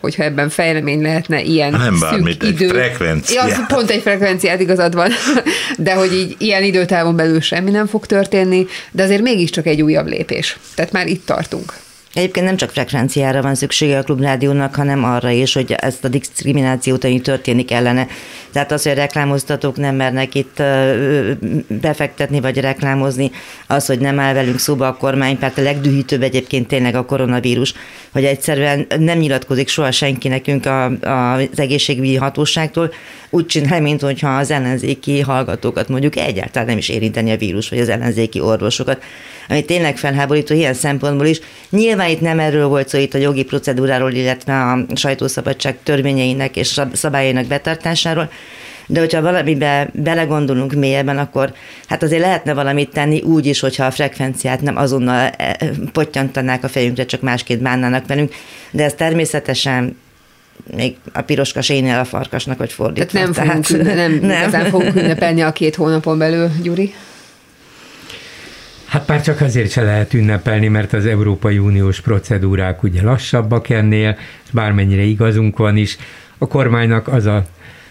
[0.00, 2.64] hogyha ebben fejlemény lehetne ilyen Nem bármit, idő.
[2.64, 3.48] egy frekvenciát.
[3.48, 5.10] Ja, pont egy frekvenciát igazad van,
[5.78, 10.06] de hogy így ilyen időtávon belül semmi nem fog történni, de azért mégiscsak egy újabb
[10.06, 10.58] lépés.
[10.74, 11.72] Tehát már itt tartunk.
[12.14, 17.04] Egyébként nem csak frekvenciára van szüksége a klubrádiónak, hanem arra is, hogy ezt a diszkriminációt,
[17.04, 18.06] ami történik ellene.
[18.52, 20.62] Tehát az, hogy a reklámoztatók nem mernek itt
[21.66, 23.30] befektetni vagy reklámozni,
[23.66, 27.74] az, hogy nem áll velünk szóba a kormánypárt, a legdühítőbb egyébként tényleg a koronavírus,
[28.12, 32.92] hogy egyszerűen nem nyilatkozik soha senki nekünk a, a, az egészségügyi hatóságtól,
[33.34, 37.78] úgy csinál, mint hogyha az ellenzéki hallgatókat mondjuk egyáltalán nem is érinteni a vírus, vagy
[37.78, 39.02] az ellenzéki orvosokat,
[39.48, 41.40] ami tényleg felháborító ilyen szempontból is.
[41.70, 46.80] Nyilván itt nem erről volt szó, itt a jogi procedúráról, illetve a sajtószabadság törvényeinek és
[46.92, 48.30] szabályainak betartásáról,
[48.86, 51.54] de hogyha valamibe belegondolunk mélyebben, akkor
[51.86, 55.56] hát azért lehetne valamit tenni úgy is, hogyha a frekvenciát nem azonnal e,
[55.92, 58.34] pottyantanák a fejünkre, csak másként bánnának velünk,
[58.70, 59.96] de ez természetesen
[60.76, 63.10] még a piroska sénél a farkasnak, vagy fordítva.
[63.18, 64.40] Tehát nem, fogunk, Tehát, nem, nem.
[64.40, 66.94] igazán fogunk ünnepelni a két hónapon belül, Gyuri?
[68.86, 74.16] Hát már csak azért se lehet ünnepelni, mert az Európai Uniós procedúrák ugye lassabbak ennél,
[74.44, 75.96] és bármennyire igazunk van is,
[76.38, 77.44] a kormánynak az a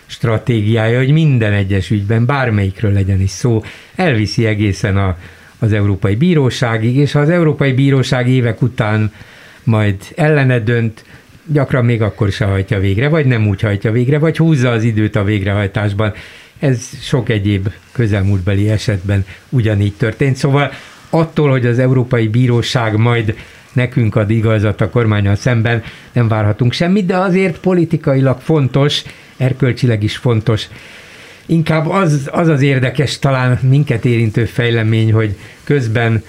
[0.06, 3.64] stratégiája, hogy minden egyes ügyben, bármelyikről legyen is szó,
[3.96, 5.18] elviszi egészen a,
[5.60, 9.14] az Európai Bíróságig, és ha az Európai Bíróság évek után
[9.64, 11.06] majd ellene dönt,
[11.46, 15.16] gyakran még akkor se hajtja végre, vagy nem úgy hajtja végre, vagy húzza az időt
[15.16, 16.14] a végrehajtásban.
[16.60, 20.36] Ez sok egyéb közelmúltbeli esetben ugyanígy történt.
[20.36, 20.72] Szóval
[21.10, 23.36] attól, hogy az Európai Bíróság majd
[23.74, 29.04] nekünk ad igazat a kormányal szemben, nem várhatunk semmit, de azért politikailag fontos,
[29.38, 30.68] erkölcsileg is fontos.
[31.46, 36.24] Inkább az az, az érdekes, talán minket érintő fejlemény, hogy közben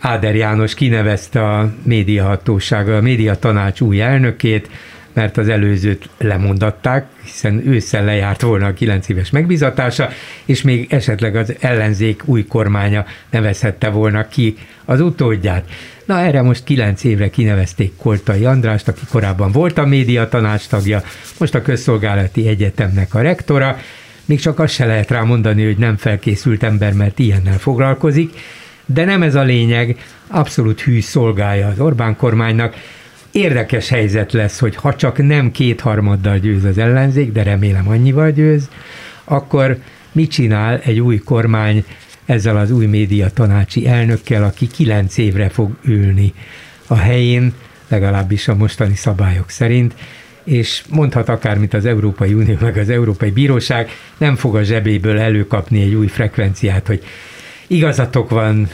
[0.00, 4.70] Áder János kinevezte a médiahatóság, a média tanács új elnökét,
[5.12, 10.08] mert az előzőt lemondatták, hiszen ősszel lejárt volna a 9 éves megbizatása,
[10.44, 15.70] és még esetleg az ellenzék új kormánya nevezhette volna ki az utódját.
[16.04, 21.02] Na erre most kilenc évre kinevezték Koltai Andrást, aki korábban volt a média tanácstagja,
[21.38, 23.78] most a közszolgálati egyetemnek a rektora,
[24.24, 28.32] még csak azt se lehet rá mondani, hogy nem felkészült ember, mert ilyennel foglalkozik,
[28.92, 32.74] de nem ez a lényeg, abszolút hű szolgálja az Orbán kormánynak.
[33.30, 38.68] Érdekes helyzet lesz, hogy ha csak nem kétharmaddal győz az ellenzék, de remélem annyival győz,
[39.24, 39.78] akkor
[40.12, 41.84] mit csinál egy új kormány
[42.24, 46.32] ezzel az új média tanácsi elnökkel, aki kilenc évre fog ülni
[46.86, 47.52] a helyén,
[47.88, 49.94] legalábbis a mostani szabályok szerint,
[50.44, 55.82] és mondhat akármit az Európai Unió, meg az Európai Bíróság, nem fog a zsebéből előkapni
[55.82, 57.02] egy új frekvenciát, hogy
[57.70, 58.68] igazatok van,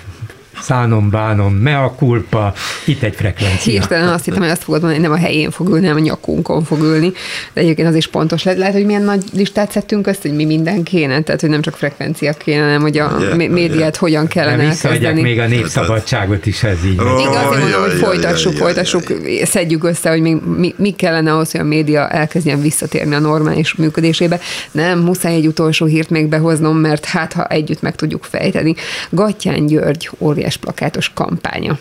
[0.60, 2.52] szánom, bánom, mea culpa,
[2.84, 3.72] itt egy frekvencia.
[3.72, 6.00] Hirtelen azt hittem, hogy azt fogod mondani, hogy nem a helyén fog ülni, nem a
[6.00, 7.12] nyakunkon fog ülni.
[7.52, 8.58] De egyébként az is pontos lehet.
[8.58, 11.76] Lehet, hogy milyen nagy listát szedtünk össze, hogy mi minden kéne, tehát hogy nem csak
[11.76, 13.94] frekvencia kéne, hanem hogy a yeah, médiát yeah.
[13.94, 15.22] hogyan kellene elkezdeni.
[15.22, 17.00] még a népszabadságot is ez így.
[17.00, 19.02] Oh, Igaz, én mondom, hogy folytassuk, folytassuk,
[19.44, 23.74] szedjük össze, hogy még mi, mi kellene ahhoz, hogy a média elkezdjen visszatérni a normális
[23.74, 24.40] működésébe.
[24.70, 28.74] Nem, muszáj egy utolsó hírt még behoznom, mert hát ha együtt meg tudjuk fejteni.
[29.10, 31.78] Gattyán György óriás óriás plakátos kampánya.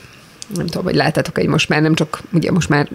[0.55, 2.89] Nem tudom, hogy láttátok, hogy most már nem csak, ugye most már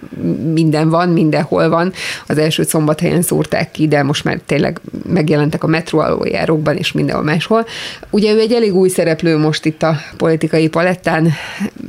[0.53, 1.93] minden van, mindenhol van,
[2.27, 7.25] az első szombathelyen szúrták ki, de most már tényleg megjelentek a metró aluljárókban és mindenhol
[7.25, 7.67] máshol.
[8.11, 11.33] Ugye ő egy elég új szereplő most itt a politikai palettán,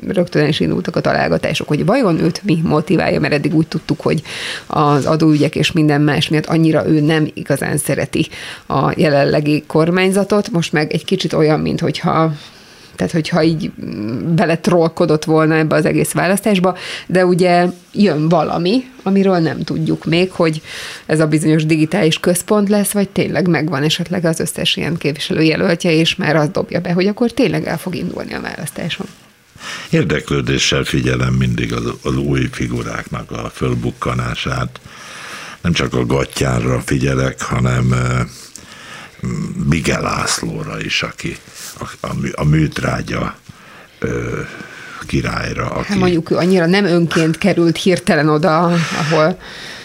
[0.08, 4.22] rögtön is indultak a találgatások, hogy vajon őt mi motiválja, mert eddig úgy tudtuk, hogy
[4.68, 8.28] az adóügyek és minden más miatt annyira ő nem igazán szereti
[8.68, 12.34] a jelenlegi kormányzatot, most meg egy kicsit olyan, mint hogyha
[13.02, 13.72] tehát hogyha így
[14.36, 16.78] beletrollkodott volna ebbe az egész választásba,
[17.08, 20.62] de ugye jön valami, amiről nem tudjuk még, hogy
[21.06, 26.16] ez a bizonyos digitális központ lesz, vagy tényleg megvan esetleg az összes ilyen képviselőjelöltje, és
[26.16, 29.06] már azt dobja be, hogy akkor tényleg el fog indulni a választáson.
[29.90, 34.80] Érdeklődéssel figyelem mindig az, az új figuráknak a fölbukkanását.
[35.62, 37.96] Nem csak a gatyára figyelek, hanem
[39.70, 41.38] Miguel Lászlóra is, aki
[41.80, 43.36] a, a, a műtrágya
[44.00, 44.40] ö,
[45.06, 45.66] királyra.
[45.70, 45.88] Aki...
[45.88, 48.64] Hát mondjuk ő annyira nem önként került hirtelen oda,
[49.00, 49.38] ahol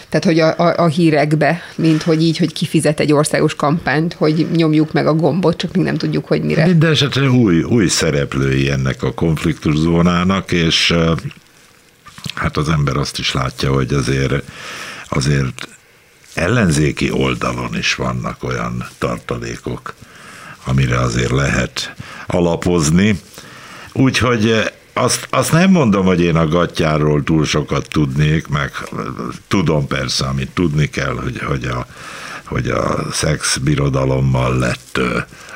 [0.09, 4.47] tehát hogy a, a, a hírekbe, mint hogy így, hogy kifizet egy országos kampányt, hogy
[4.51, 6.65] nyomjuk meg a gombot, csak még nem tudjuk, hogy mire.
[6.65, 10.93] Minden esetre új, új szereplői ennek a konfliktuszónának, és
[12.35, 14.43] hát az ember azt is látja, hogy azért,
[15.09, 15.67] azért
[16.37, 19.93] ellenzéki oldalon is vannak olyan tartalékok,
[20.65, 21.93] amire azért lehet
[22.27, 23.19] alapozni.
[23.93, 28.71] Úgyhogy eh, azt, azt nem mondom, hogy én a gatyáról túl sokat tudnék, meg
[29.47, 31.85] tudom persze, amit tudni kell, hogy, hogy a,
[32.45, 34.99] hogy a szex birodalommal lett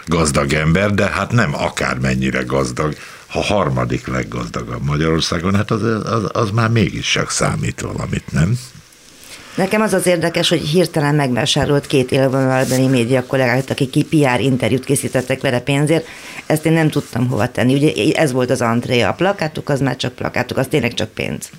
[0.05, 2.93] gazdag ember, de hát nem akármennyire gazdag,
[3.27, 8.59] ha harmadik leggazdagabb Magyarországon, hát az, az, az már mégis csak számít valamit, nem?
[9.55, 14.85] Nekem az az érdekes, hogy hirtelen megvásárolt két élvonalbeli média kollégát, akik ki PR interjút
[14.85, 16.07] készítettek vele pénzért.
[16.45, 17.73] Ezt én nem tudtam hova tenni.
[17.73, 21.49] Ugye ez volt az antré, a plakátuk az már csak plakátuk, az tényleg csak pénz.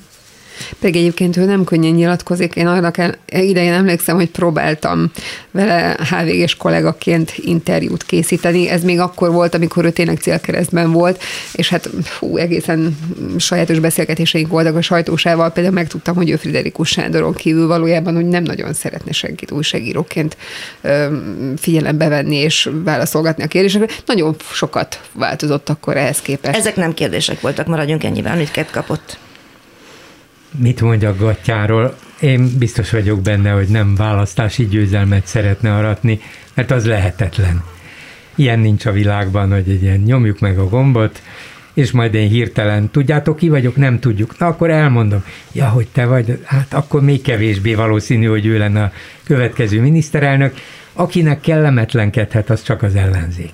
[0.78, 2.54] Pedig egyébként ő nem könnyen nyilatkozik.
[2.54, 5.10] Én arra kell, idején emlékszem, hogy próbáltam
[5.50, 8.68] vele HVG-s kollégaként interjút készíteni.
[8.68, 11.22] Ez még akkor volt, amikor ő tényleg célkeresztben volt,
[11.52, 12.98] és hát fú, egészen
[13.36, 15.50] sajátos beszélgetéseink voltak a sajtósával.
[15.50, 20.36] Például megtudtam, hogy ő Friderikus Sándoron kívül valójában, hogy nem nagyon szeretne senkit újságíróként
[21.56, 23.94] figyelembe venni és válaszolgatni a kérdésekre.
[24.06, 26.58] Nagyon sokat változott akkor ehhez képest.
[26.58, 29.18] Ezek nem kérdések voltak, maradjunk ennyiben, amiket kapott
[30.58, 36.20] mit mondjak Gattyáról, én biztos vagyok benne, hogy nem választási győzelmet szeretne aratni,
[36.54, 37.64] mert az lehetetlen.
[38.34, 41.22] Ilyen nincs a világban, hogy egy ilyen nyomjuk meg a gombot,
[41.74, 44.38] és majd én hirtelen, tudjátok ki vagyok, nem tudjuk.
[44.38, 48.82] Na akkor elmondom, ja, hogy te vagy, hát akkor még kevésbé valószínű, hogy ő lenne
[48.82, 48.92] a
[49.24, 50.54] következő miniszterelnök.
[50.92, 53.52] Akinek kellemetlenkedhet, az csak az ellenzék.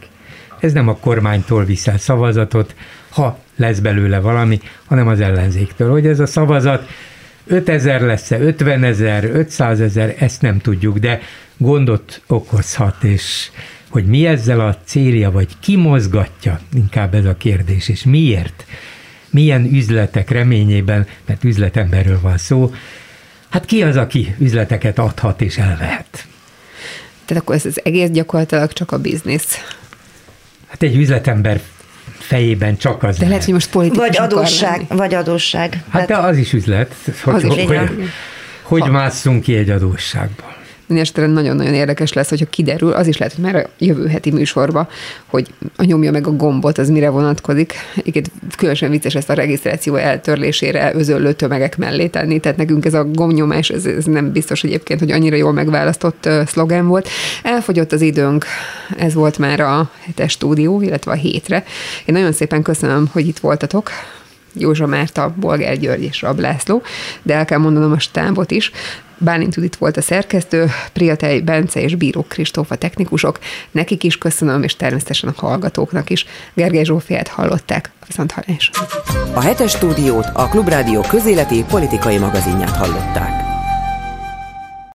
[0.60, 2.74] Ez nem a kormánytól viszel szavazatot,
[3.08, 5.90] ha lesz belőle valami, hanem az ellenzéktől.
[5.90, 6.88] Hogy ez a szavazat
[7.46, 11.20] 5000 lesz-e, 50 ezer, 500 ezer, ezt nem tudjuk, de
[11.56, 13.50] gondot okozhat, és
[13.88, 18.64] hogy mi ezzel a célja, vagy ki mozgatja, inkább ez a kérdés, és miért,
[19.30, 22.72] milyen üzletek reményében, mert üzletemberről van szó,
[23.48, 26.26] hát ki az, aki üzleteket adhat és elvehet?
[27.24, 29.56] Tehát akkor ez az egész gyakorlatilag csak a biznisz.
[30.66, 31.60] Hát egy üzletember
[32.28, 33.18] fejében csak az.
[33.18, 35.82] De lehet, hogy most politikus Vagy adósság, vagy adósság.
[35.90, 38.10] Hát de az is üzlet, hogy, az hogy, is, hogy,
[38.62, 40.56] hogy másszunk ki egy adósságból.
[40.88, 44.88] Mindenesetre nagyon-nagyon érdekes lesz, hogyha kiderül, az is lehet, hogy már a jövő heti műsorba,
[45.26, 47.74] hogy a nyomja meg a gombot, az mire vonatkozik.
[48.02, 48.24] Igen,
[48.56, 53.70] különösen vicces ezt a regisztráció eltörlésére özöllő tömegek mellé tenni, tehát nekünk ez a gombnyomás,
[53.70, 57.08] ez, ez nem biztos egyébként, hogy annyira jól megválasztott szlogen volt.
[57.42, 58.44] Elfogyott az időnk,
[58.98, 61.64] ez volt már a hetes stúdió, illetve a hétre.
[62.04, 63.90] Én nagyon szépen köszönöm, hogy itt voltatok.
[64.60, 66.82] Józsa Márta, Bolgár György és Rab László,
[67.22, 68.70] de el kell mondanom a stábot is.
[69.18, 73.38] Bálint Judit volt a szerkesztő, Priatej Bence és Bíró Kristófa technikusok.
[73.70, 76.26] Nekik is köszönöm, és természetesen a hallgatóknak is.
[76.54, 77.90] Gergely Zsófiát hallották.
[78.06, 78.70] Viszont hallás.
[79.34, 83.47] A hetes stúdiót a Klubrádió közéleti politikai magazinját hallották.